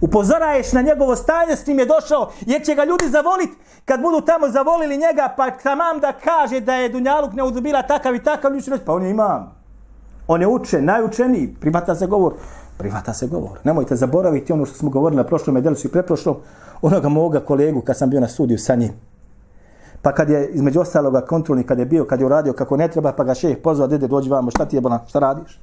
Upozoraješ 0.00 0.72
na 0.72 0.82
njegovo 0.82 1.16
stanje 1.16 1.56
s 1.56 1.66
njim 1.66 1.78
je 1.78 1.86
došao, 1.86 2.30
jer 2.46 2.62
će 2.62 2.74
ga 2.74 2.84
ljudi 2.84 3.08
zavoliti 3.08 3.52
kad 3.84 4.00
budu 4.00 4.20
tamo 4.20 4.48
zavolili 4.48 4.96
njega, 4.96 5.34
pa 5.36 5.50
tamam 5.50 6.00
da 6.00 6.12
kaže 6.12 6.60
da 6.60 6.74
je 6.74 6.88
Dunjaluk 6.88 7.32
ne 7.32 7.42
udubila 7.42 7.82
takav 7.82 8.14
i 8.14 8.22
takav, 8.22 8.52
ljudi 8.52 8.64
će 8.64 8.70
reći, 8.70 8.84
pa 8.84 8.92
on 8.92 9.02
je 9.02 9.10
imam. 9.10 9.58
On 10.28 10.40
je 10.40 10.48
učen, 10.48 10.84
najučeniji, 10.84 11.54
privata 11.60 11.94
se 11.94 12.06
govor. 12.06 12.34
Privata 12.78 13.14
se 13.14 13.26
govor. 13.26 13.58
Nemojte 13.64 13.96
zaboraviti 13.96 14.52
ono 14.52 14.66
što 14.66 14.76
smo 14.76 14.90
govorili 14.90 15.16
na 15.16 15.24
prošlom 15.24 15.54
medelicu 15.54 15.86
i 15.86 15.90
preprošlom, 15.90 16.36
onoga 16.82 17.08
moga 17.08 17.40
kolegu 17.40 17.80
kad 17.80 17.96
sam 17.96 18.10
bio 18.10 18.20
na 18.20 18.28
studiju 18.28 18.58
sa 18.58 18.74
njim. 18.74 18.92
Pa 20.02 20.12
kad 20.12 20.30
je 20.30 20.48
između 20.48 20.80
ostaloga 20.80 21.20
kontrolni, 21.20 21.64
kad 21.64 21.78
je 21.78 21.86
bio, 21.86 22.04
kad 22.04 22.20
je 22.20 22.26
uradio 22.26 22.52
kako 22.52 22.76
ne 22.76 22.88
treba, 22.88 23.12
pa 23.12 23.24
ga 23.24 23.34
šeh 23.34 23.56
pozvao, 23.64 23.88
dede, 23.88 24.08
dođi 24.08 24.30
vamo, 24.30 24.50
šta 24.50 24.64
ti 24.64 24.76
je 24.76 24.80
bolan, 24.80 25.00
šta 25.08 25.18
radiš? 25.18 25.60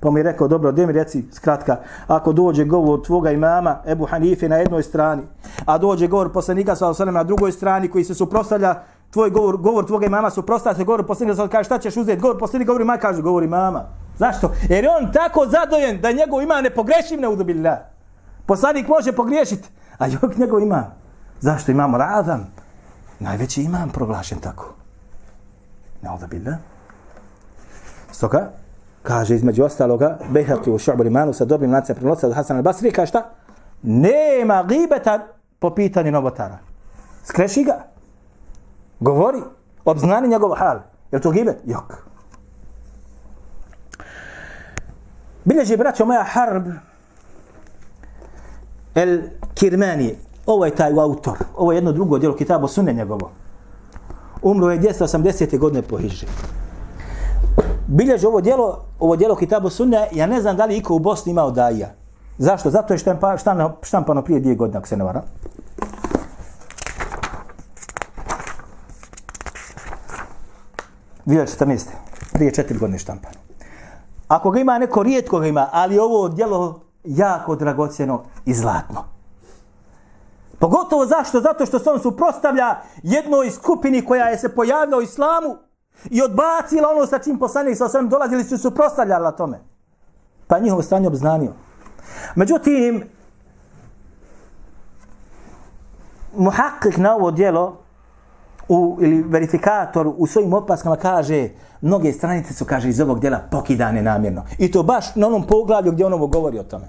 Pa 0.00 0.10
mi 0.10 0.20
je 0.20 0.24
rekao, 0.24 0.48
dobro, 0.48 0.72
gdje 0.72 0.86
mi 0.86 0.92
reci, 0.92 1.24
skratka, 1.32 1.76
ako 2.06 2.32
dođe 2.32 2.64
govor 2.64 3.02
tvoga 3.02 3.30
imama, 3.30 3.78
Ebu 3.86 4.06
Hanife 4.06 4.48
na 4.48 4.56
jednoj 4.56 4.82
strani, 4.82 5.22
a 5.66 5.78
dođe 5.78 6.06
govor 6.06 6.32
poslanika 6.32 6.76
sa 6.76 6.88
Osanem 6.88 7.14
na 7.14 7.24
drugoj 7.24 7.52
strani 7.52 7.88
koji 7.88 8.04
se 8.04 8.14
suprostavlja, 8.14 8.74
tvoj 9.10 9.30
govor, 9.30 9.56
govor 9.56 9.86
tvoga 9.86 10.06
imama 10.06 10.30
suprostavlja 10.30 10.76
se 10.76 10.84
govor 10.84 11.06
poslanika 11.06 11.36
sa 11.36 11.48
kaže 11.48 11.64
šta 11.64 11.78
ćeš 11.78 11.96
uzeti, 11.96 12.20
govor 12.20 12.38
poslanika 12.38 12.68
govori 12.68 12.82
imama, 12.82 12.98
kaže 12.98 13.22
govori 13.22 13.46
mama. 13.46 13.84
Zašto? 14.18 14.52
Jer 14.68 14.84
je 14.84 14.90
on 14.90 15.12
tako 15.12 15.46
zadojen 15.46 16.00
da 16.00 16.12
njegov 16.12 16.42
ima 16.42 16.60
nepogrešiv 16.60 17.20
ne 17.20 17.28
udobilja. 17.28 17.78
Poslanik 18.46 18.88
može 18.88 19.12
pogriješiti, 19.12 19.68
a 19.98 20.06
jok 20.06 20.36
njegov 20.36 20.60
ima. 20.60 20.90
Zašto 21.40 21.70
imamo 21.70 21.98
radan? 21.98 22.46
Najveći 23.20 23.62
imam 23.62 23.90
proglašen 23.90 24.38
tako. 24.38 24.74
Ne 26.02 26.10
udobilja. 26.16 26.56
Stoga, 28.12 28.50
kaže 29.02 29.34
između 29.34 29.64
ostaloga, 29.64 30.18
Behati 30.30 30.70
u 30.70 30.78
Šu'bu 30.78 31.02
Limanu 31.02 31.32
sa 31.32 31.44
dobrim 31.44 31.72
lancem 31.72 31.96
prenosa 31.96 32.26
od 32.26 32.34
Hasan 32.34 32.56
al-Basri, 32.56 32.92
kaže 32.92 33.08
šta? 33.08 33.30
Nema 33.82 34.62
gibeta 34.62 35.26
po 35.58 35.74
pitanju 35.74 36.12
novotara. 36.12 36.58
Skreši 37.24 37.64
ga. 37.64 37.84
Govori. 39.00 39.38
Obznani 39.84 40.28
njegov 40.28 40.50
hal. 40.56 40.80
Je 41.12 41.20
to 41.20 41.30
gibet? 41.30 41.56
Jok. 41.64 41.94
Bilježi 45.44 45.76
braćo 45.76 46.04
moja 46.04 46.22
harb 46.22 46.66
el 48.94 49.20
Kirmani. 49.54 50.16
Ovo 50.46 50.64
je 50.64 50.74
taj 50.74 50.92
autor. 50.92 51.38
Ovo 51.56 51.72
je 51.72 51.76
jedno 51.76 51.92
drugo 51.92 52.18
djelo 52.18 52.36
kitabo 52.36 52.68
sunne 52.68 52.92
njegovo. 52.92 53.30
Umro 54.42 54.70
je 54.70 54.80
280. 54.80 55.58
godine 55.58 55.82
po 55.82 55.98
Hiži 55.98 56.26
bilježi 57.88 58.26
ovo 58.26 58.40
djelo, 58.40 58.84
ovo 59.00 59.16
djelo 59.16 59.36
Kitabu 59.36 59.70
Sunne, 59.70 60.08
ja 60.12 60.26
ne 60.26 60.40
znam 60.40 60.56
da 60.56 60.64
li 60.64 60.76
iko 60.76 60.94
u 60.94 60.98
Bosni 60.98 61.30
imao 61.30 61.50
daija. 61.50 61.88
Zašto? 62.38 62.70
Zato 62.70 62.94
je 62.94 62.98
štampa, 62.98 63.36
štampano, 63.36 63.76
štampano 63.82 64.22
prije 64.22 64.40
dvije 64.40 64.56
godine, 64.56 64.78
ako 64.78 64.88
se 64.88 64.96
ne 64.96 65.04
varam. 65.04 65.22
Dvije. 71.24 71.46
Prije 72.32 72.54
četiri 72.54 72.78
godine 72.78 72.98
štampano. 72.98 73.34
Ako 74.28 74.50
ga 74.50 74.60
ima 74.60 74.78
neko, 74.78 75.02
rijetko 75.02 75.38
ga 75.38 75.46
ima, 75.46 75.68
ali 75.72 75.98
ovo 75.98 76.28
djelo 76.28 76.80
jako 77.04 77.56
dragocjeno 77.56 78.22
i 78.44 78.54
zlatno. 78.54 79.04
Pogotovo 80.58 81.06
zašto? 81.06 81.40
Zato 81.40 81.66
što 81.66 81.78
se 81.78 81.90
on 81.90 82.00
suprostavlja 82.00 82.76
jednoj 83.02 83.50
skupini 83.50 84.04
koja 84.04 84.28
je 84.28 84.38
se 84.38 84.54
pojavila 84.54 84.98
u 84.98 85.02
islamu, 85.02 85.56
I 86.04 86.22
odbacila 86.22 86.88
ono 86.96 87.06
sa 87.06 87.18
čim 87.18 87.38
poslanik 87.38 87.76
sa 87.76 87.84
osvijem 87.84 88.08
dolazili 88.08 88.44
su 88.44 88.58
suprostavljala 88.58 89.32
tome. 89.32 89.58
Pa 90.46 90.58
njihovo 90.58 90.82
stanje 90.82 91.08
obznanio. 91.08 91.52
Međutim, 92.34 93.04
muhakkik 96.36 96.96
na 96.96 97.14
ovo 97.14 97.30
dijelo 97.30 97.80
u, 98.68 98.98
ili 99.00 99.22
verifikator 99.22 100.12
u 100.16 100.26
svojim 100.26 100.52
opaskama 100.52 100.96
kaže 100.96 101.48
mnoge 101.80 102.12
stranice 102.12 102.54
su, 102.54 102.64
kaže, 102.64 102.88
iz 102.88 103.00
ovog 103.00 103.20
dijela 103.20 103.40
pokidane 103.50 104.02
namjerno. 104.02 104.44
I 104.58 104.70
to 104.70 104.82
baš 104.82 105.14
na 105.14 105.26
onom 105.26 105.46
poglavlju 105.46 105.92
gdje 105.92 106.06
on 106.06 106.12
ovo 106.12 106.26
govori 106.26 106.58
o 106.58 106.62
tome. 106.62 106.88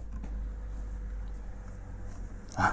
A? 2.57 2.64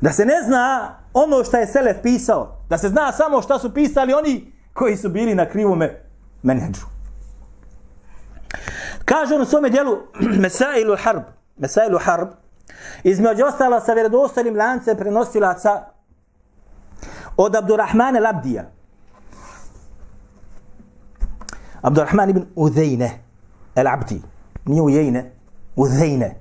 Da 0.00 0.12
se 0.12 0.24
ne 0.24 0.42
zna 0.46 0.94
ono 1.14 1.44
što 1.44 1.56
je 1.56 1.66
Selef 1.66 1.96
pisao. 2.02 2.56
Da 2.68 2.78
se 2.78 2.88
zna 2.88 3.12
samo 3.12 3.42
što 3.42 3.58
su 3.58 3.74
pisali 3.74 4.12
oni 4.12 4.51
koji 4.72 4.96
su 4.96 5.08
bili 5.08 5.34
na 5.34 5.48
krivome 5.48 6.00
menedžu. 6.42 6.86
Kaže 9.04 9.34
on 9.34 9.42
u 9.42 9.44
svome 9.44 9.70
dijelu 9.70 9.98
Mesailu 10.42 10.96
Harb, 11.02 11.22
Mesailu 11.56 11.98
Harb, 11.98 12.28
između 13.04 13.44
ostala 13.44 13.80
sa 13.80 13.92
vjerodostanim 13.92 14.56
lancem 14.56 14.96
prenosilaca 14.96 15.84
od 17.36 17.56
Abdurrahmane 17.56 18.20
Labdija. 18.20 18.70
Abdurrahman 21.82 22.30
ibn 22.30 22.46
Udejne, 22.54 23.10
el 23.74 23.88
Abdi, 23.88 24.22
nije 24.64 24.82
Ujejne, 24.82 25.32
Udejne. 25.76 26.36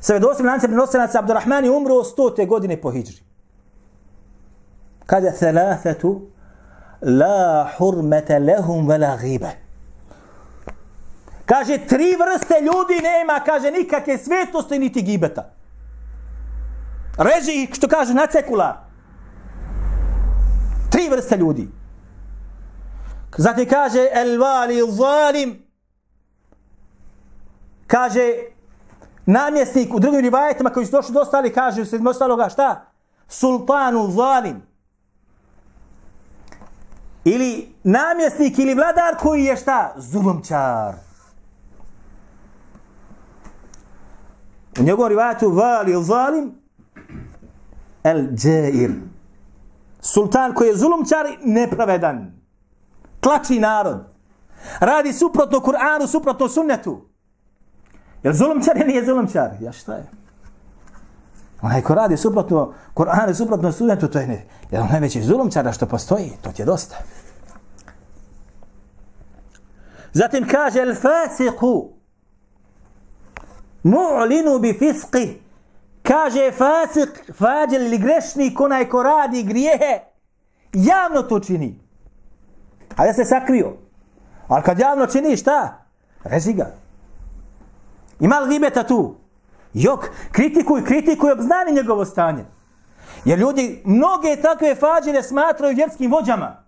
Sa 0.00 0.12
vjerodostanim 0.12 0.50
lancem 0.50 0.70
prenosilaca 0.70 1.18
Abdurrahman 1.18 1.64
je 1.64 1.70
umro 1.70 1.94
100. 1.94 2.46
godine 2.46 2.80
po 2.80 2.90
Hidžri. 2.90 3.22
Kada 5.06 5.32
thalathatu 5.32 6.28
la 7.00 7.70
hurmete 7.78 8.38
lehum 8.38 8.88
vela 8.88 9.16
ghibe. 9.16 9.50
Kaže, 11.46 11.78
tri 11.78 12.16
vrste 12.16 12.54
ljudi 12.60 13.02
nema, 13.02 13.40
kaže, 13.40 13.70
nikakve 13.70 14.18
svetosti 14.18 14.78
niti 14.78 15.02
gibeta. 15.02 15.50
Reži 17.18 17.68
što 17.72 17.88
kaže, 17.88 18.14
na 18.14 18.26
cekular. 18.26 18.74
Tri 20.90 21.08
vrste 21.08 21.36
ljudi. 21.36 21.68
Zatim 23.36 23.68
kaže, 23.68 24.08
el 24.12 24.40
vali 24.40 24.82
zalim. 24.90 25.62
Kaže, 27.86 28.32
namjesnik 29.26 29.94
u 29.94 30.00
drugim 30.00 30.20
rivajetima 30.20 30.70
koji 30.70 30.86
su 30.86 30.92
došli 30.92 31.14
do 31.14 31.20
ostali, 31.20 31.52
kaže, 31.52 31.84
se 31.84 31.98
ostaloga, 32.08 32.48
šta? 32.48 32.84
Sultanu 33.28 34.10
zalim 34.10 34.67
ili 37.28 37.74
namjesnik 37.82 38.58
ili 38.58 38.74
vladar 38.74 39.16
koji 39.20 39.44
je 39.44 39.56
šta? 39.56 39.94
Zulumčar. 39.96 40.94
U 44.80 44.82
njegovom 44.82 45.08
rivatu 45.08 45.50
vali 45.50 45.92
il 45.92 46.02
zalim 46.02 46.52
el 48.04 48.26
džair. 48.34 48.90
Sultan 50.00 50.54
koji 50.54 50.68
je 50.68 50.76
zulumčar 50.76 51.26
nepravedan. 51.44 52.32
Tlači 53.20 53.60
narod. 53.60 53.98
Radi 54.80 55.12
suprotno 55.12 55.58
Kur'anu, 55.60 56.06
suprotno 56.06 56.48
sunnetu. 56.48 57.08
Jel 58.22 58.32
zulumčar 58.32 58.76
ili 58.76 58.86
nije 58.86 59.04
zulumčar? 59.04 59.50
Ja 59.60 59.72
šta 59.72 59.94
je? 59.94 60.17
Onaj 61.62 61.82
ko 61.82 61.94
radi 61.94 62.16
suprotno 62.16 62.72
Kur'anu, 62.94 63.34
suprotno 63.34 63.72
studentu, 63.72 64.08
to 64.08 64.18
je 64.18 64.26
ne, 64.26 64.46
jedan 64.70 64.88
najveći 64.90 65.22
zulumčara 65.22 65.72
što 65.72 65.86
postoji. 65.86 66.32
To 66.42 66.52
ti 66.52 66.62
je 66.62 66.66
dosta. 66.66 66.96
Zatim 70.12 70.48
kaže 70.48 70.80
el 70.80 70.94
fasiku. 70.94 71.98
mu'linu 73.82 74.58
bi 74.58 74.72
fisqi 74.72 75.40
kaže 76.02 76.52
fasik 76.52 77.32
fađel 77.34 77.82
ili 77.82 77.98
grešnik 77.98 78.60
onaj 78.60 78.88
ko 78.88 79.02
radi 79.02 79.42
grijehe 79.42 80.00
javno 80.72 81.22
to 81.22 81.40
čini 81.40 81.80
a 82.96 83.06
ja 83.06 83.14
se 83.14 83.24
sakrio 83.24 83.72
ali 84.48 84.62
kad 84.62 84.78
javno 84.78 85.06
čini 85.06 85.36
šta 85.36 85.84
Reži 86.24 86.52
ga 86.52 86.74
ima 88.20 88.38
li 88.38 88.54
gibeta 88.54 88.82
tu 88.82 89.14
jok 89.74 90.10
kritikuj 90.32 90.84
kritikuj 90.84 91.32
obznani 91.32 91.72
njegovo 91.72 92.04
stanje 92.04 92.44
jer 93.24 93.38
ljudi 93.38 93.82
mnoge 93.84 94.36
takve 94.42 94.74
fađere 94.74 95.22
smatraju 95.22 95.76
vjerskim 95.76 96.10
vođama 96.10 96.64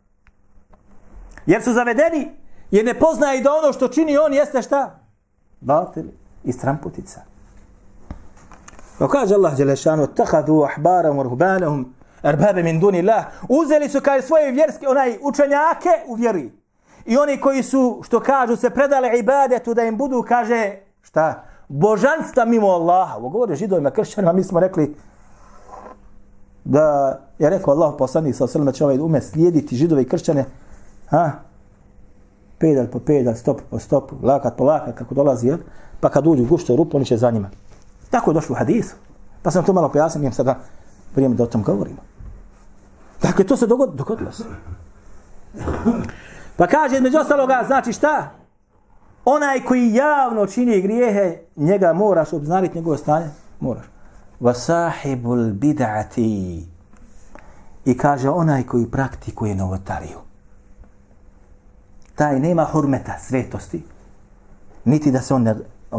jer 1.46 1.62
su 1.62 1.72
zavedeni 1.72 2.28
jer 2.70 2.84
ne 2.84 2.98
poznaju 2.98 3.42
da 3.42 3.52
ono 3.52 3.72
što 3.72 3.88
čini 3.88 4.18
on 4.18 4.34
jeste 4.34 4.62
šta 4.62 4.98
batil 5.60 6.04
i 6.44 6.52
stramputica 6.52 7.30
Pa 9.00 9.08
kaže 9.08 9.34
Allah 9.34 9.56
Đelešanu, 9.56 10.06
tahadu 10.06 10.62
ahbaram 10.62 11.18
urhubanahum, 11.18 11.94
erbabe 12.22 12.62
min 12.62 12.80
duni 12.80 13.00
Allah. 13.00 13.24
Uzeli 13.48 13.88
su 13.88 14.00
kao 14.00 14.22
svoje 14.22 14.52
vjerske, 14.52 14.88
onaj 14.88 15.18
učenjake 15.22 15.88
u 16.06 16.14
vjeri. 16.14 16.52
I 17.06 17.16
oni 17.16 17.40
koji 17.40 17.62
su, 17.62 18.02
što 18.04 18.20
kažu, 18.20 18.56
se 18.56 18.70
predale 18.70 19.18
ibadetu 19.18 19.74
da 19.74 19.82
im 19.82 19.96
budu, 19.96 20.24
kaže, 20.28 20.74
šta? 21.02 21.44
Božanstva 21.70 22.44
mimo 22.44 22.66
Allaha. 22.66 23.16
Ovo 23.16 23.28
govore 23.28 23.56
židovima, 23.56 23.90
kršćanima, 23.90 24.32
mi 24.32 24.44
smo 24.44 24.60
rekli 24.60 24.94
da 26.64 27.18
je 27.38 27.50
rekao 27.50 27.74
Allah 27.74 27.94
poslanik 27.98 28.36
sa 28.36 28.44
osrme 28.44 28.72
će 28.72 28.84
ovaj 28.84 28.98
ume 28.98 29.20
slijediti 29.20 29.76
židove 29.76 30.02
i 30.02 30.08
kršćane. 30.08 30.44
Ha? 31.08 31.30
Pedal 32.58 32.86
po 32.86 32.98
pedal, 32.98 33.34
stop 33.34 33.60
po 33.70 33.78
stop, 33.78 34.12
lakat 34.22 34.56
po 34.56 34.64
lakat, 34.64 34.98
kako 34.98 35.14
dolazi, 35.14 35.46
jel? 35.46 35.58
Pa 36.00 36.08
kad 36.08 36.26
uđu 36.26 36.42
u 36.42 36.46
guštu 36.46 36.76
rupu, 36.76 36.96
oni 36.96 37.06
će 37.06 37.16
za 37.16 37.30
njima. 37.30 37.50
Tako 38.10 38.30
je 38.30 38.34
došlo 38.34 38.52
u 38.52 38.58
hadisu. 38.58 38.94
Pa 39.42 39.50
sam 39.50 39.64
to 39.64 39.72
malo 39.72 39.88
pojasnio, 39.88 40.20
nijem 40.20 40.32
sada 40.32 40.58
vrijeme 41.14 41.34
da 41.34 41.42
o 41.42 41.46
tom 41.46 41.62
govorimo. 41.62 41.98
Dakle, 43.22 43.44
to 43.46 43.56
se 43.56 43.66
dogodilo, 43.66 43.96
dogodilo 43.96 44.32
se. 44.32 44.44
Pa 46.56 46.66
kaže, 46.66 46.96
između 46.96 47.18
ostaloga, 47.18 47.64
znači 47.66 47.92
šta? 47.92 48.39
Onaj 49.24 49.60
koji 49.64 49.94
javno 49.94 50.46
čini 50.46 50.80
grijehe, 50.80 51.38
njega 51.56 51.92
moraš 51.92 52.32
obznaniti 52.32 52.78
njegovo 52.78 52.96
stanje? 52.96 53.26
Moraš. 53.60 53.84
Vasahibul 54.40 55.52
bid'ati. 55.52 56.62
I 57.84 57.96
kaže, 57.98 58.30
onaj 58.30 58.62
koji 58.62 58.90
praktikuje 58.90 59.54
novotariju. 59.54 60.18
Taj 62.14 62.40
nema 62.40 62.64
hurmeta, 62.64 63.18
svetosti. 63.18 63.84
Niti 64.84 65.10
da 65.10 65.20
se 65.20 65.34
on 65.34 65.42
ne 65.42 65.54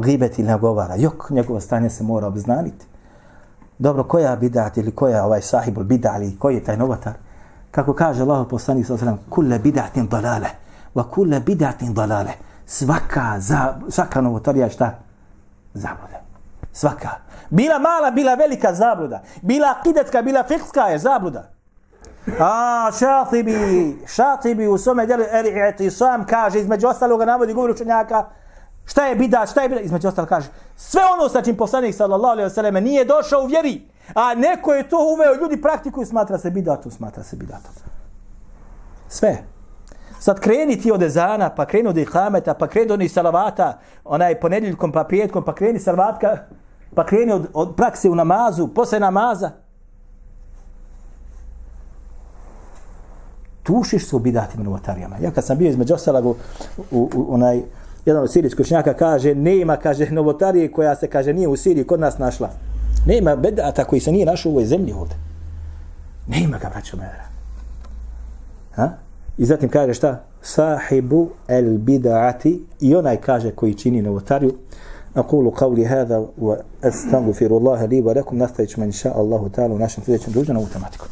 gibet 0.06 0.40
ili 0.40 0.48
nagovara. 0.48 0.96
Jok, 0.96 1.30
njegovo 1.30 1.60
stanje 1.60 1.90
se 1.90 2.04
mora 2.04 2.28
obznaniti. 2.28 2.86
Dobro, 3.80 4.04
koja 4.04 4.36
bidat 4.36 4.78
ili 4.78 4.92
koja 4.92 5.26
ovaj 5.26 5.42
sahibul 5.42 5.84
bida 5.84 6.14
ili 6.18 6.38
koji 6.40 6.56
je 6.56 6.64
taj 6.64 6.78
novotar? 6.78 7.14
Kako 7.72 7.94
kaže 7.94 8.22
Allah 8.22 8.48
poslanik 8.50 8.86
sa 8.86 8.94
osram, 8.94 9.20
"Kullu 9.30 9.60
bidatin 9.64 10.08
dalale, 10.08 10.50
wa 10.96 11.04
kullu 11.10 11.40
bidatin 11.46 11.94
dalale. 11.94 12.32
Svaka, 12.66 13.40
za, 13.40 13.76
svaka 13.90 14.22
novotarija 14.22 14.70
šta? 14.70 15.00
Zabluda. 15.74 16.22
Svaka. 16.74 17.10
Bila 17.50 17.80
mala, 17.80 18.12
bila 18.12 18.36
velika 18.36 18.74
zabluda. 18.74 19.22
Bila 19.42 19.76
akidetska, 19.80 20.22
bila 20.22 20.44
fikska 20.44 20.82
je 20.82 21.00
zabluda. 21.00 21.50
A, 22.40 22.90
šatibi, 23.00 24.00
šatibi 24.08 24.68
u 24.68 24.78
svome 24.78 25.06
djelu, 25.06 25.24
eri, 25.32 25.92
sam 25.92 26.26
kaže, 26.26 26.60
između 26.60 26.88
ostaloga 26.88 27.26
navodi 27.26 27.54
govori 27.54 27.74
učenjaka, 27.74 28.26
Šta 28.86 29.06
je 29.06 29.16
bidat, 29.16 29.50
šta 29.50 29.62
je 29.62 29.70
bidat? 29.70 29.86
Između 29.86 30.08
ostalo 30.08 30.28
kaže, 30.28 30.48
sve 30.76 31.02
ono 31.14 31.30
sa 31.30 31.42
čim 31.42 31.58
poslanik 31.58 31.96
sallallahu 31.96 32.32
alaihi 32.32 32.50
wasallam 32.50 32.80
nije 32.80 33.06
došao 33.06 33.44
u 33.44 33.46
vjeri, 33.46 33.82
a 34.14 34.36
neko 34.36 34.74
je 34.74 34.90
to 34.90 34.98
uveo, 35.14 35.36
ljudi 35.36 35.62
praktikuju, 35.62 36.06
smatra 36.06 36.38
se 36.38 36.50
bidatom, 36.50 36.92
smatra 36.92 37.24
se 37.24 37.36
bidatom. 37.36 37.72
Sve. 39.08 39.44
Sad 40.22 40.40
kreni 40.40 40.78
ti 40.82 40.92
od 40.92 41.04
ezana, 41.04 41.50
pa 41.50 41.66
kreni 41.66 41.88
od 41.90 41.98
ihameta, 41.98 42.54
pa 42.54 42.68
kreni 42.68 42.86
od 42.86 42.92
onih 42.92 43.12
salavata, 43.12 43.80
onaj 44.06 44.40
ponedjeljkom, 44.40 44.92
pa 44.92 45.04
petkom, 45.04 45.44
pa 45.44 45.56
kreni 45.56 45.80
salavatka, 45.80 46.38
pa 46.96 47.06
kreni 47.06 47.32
od, 47.32 47.48
od 47.54 47.74
prakse 47.76 48.10
u 48.10 48.16
namazu, 48.16 48.68
posle 48.68 49.00
namaza. 49.00 49.52
Tušiš 53.64 54.10
se 54.10 54.16
u 54.16 54.20
bidatima 54.20 54.64
novotarijama. 54.64 55.18
Ja 55.22 55.32
kad 55.32 55.46
sam 55.46 55.58
bio 55.58 55.70
između 55.70 55.94
ostalog 55.94 56.26
u, 56.26 56.36
u, 56.92 57.10
u, 57.16 57.34
onaj, 57.34 57.62
jedan 58.06 58.24
od 58.24 58.32
sirijskog 58.32 58.62
učenjaka 58.66 58.94
kaže, 58.94 59.36
nema, 59.36 59.78
kaže, 59.78 60.12
novotarije 60.12 60.72
koja 60.72 60.96
se, 60.96 61.08
kaže, 61.08 61.34
nije 61.34 61.48
u 61.48 61.58
Siriji 61.58 61.88
kod 61.88 62.00
nas 62.00 62.18
našla. 62.18 62.50
Nema 63.06 63.36
bedata 63.36 63.84
koji 63.84 64.00
se 64.02 64.12
nije 64.12 64.26
našao 64.26 64.50
u 64.50 64.54
ovoj 64.54 64.66
zemlji 64.66 64.94
ovdje. 64.94 65.18
Nema 66.28 66.58
ga, 66.58 66.70
braćo 66.70 66.98
mera. 66.98 67.26
Ha? 68.72 68.90
I 69.42 69.46
zatim 69.46 69.70
kaže 69.70 69.94
šta? 69.94 70.24
Sahibu 70.42 71.30
el 71.48 71.66
bida'ati 71.66 72.60
i 72.80 72.96
onaj 72.96 73.18
kaže 73.18 73.52
koji 73.52 73.74
čini 73.74 74.02
novotariju. 74.02 74.52
أقول 75.16 75.52
qawli 75.56 75.86
هذا 75.86 76.26
وأستغفر 76.38 77.58
الله 77.58 77.86
لي 77.86 78.02
ولكم 78.02 78.44
نستعيش 78.44 78.80
من 78.80 78.92
شاء 78.92 79.22
الله 79.22 79.48
تعالى 79.54 79.74
ونشن 79.74 80.02
في 80.02 80.12
ذلك 80.12 80.28
الدرجة 80.28 80.52
نوو 80.54 80.66
تماتيكم 80.66 81.06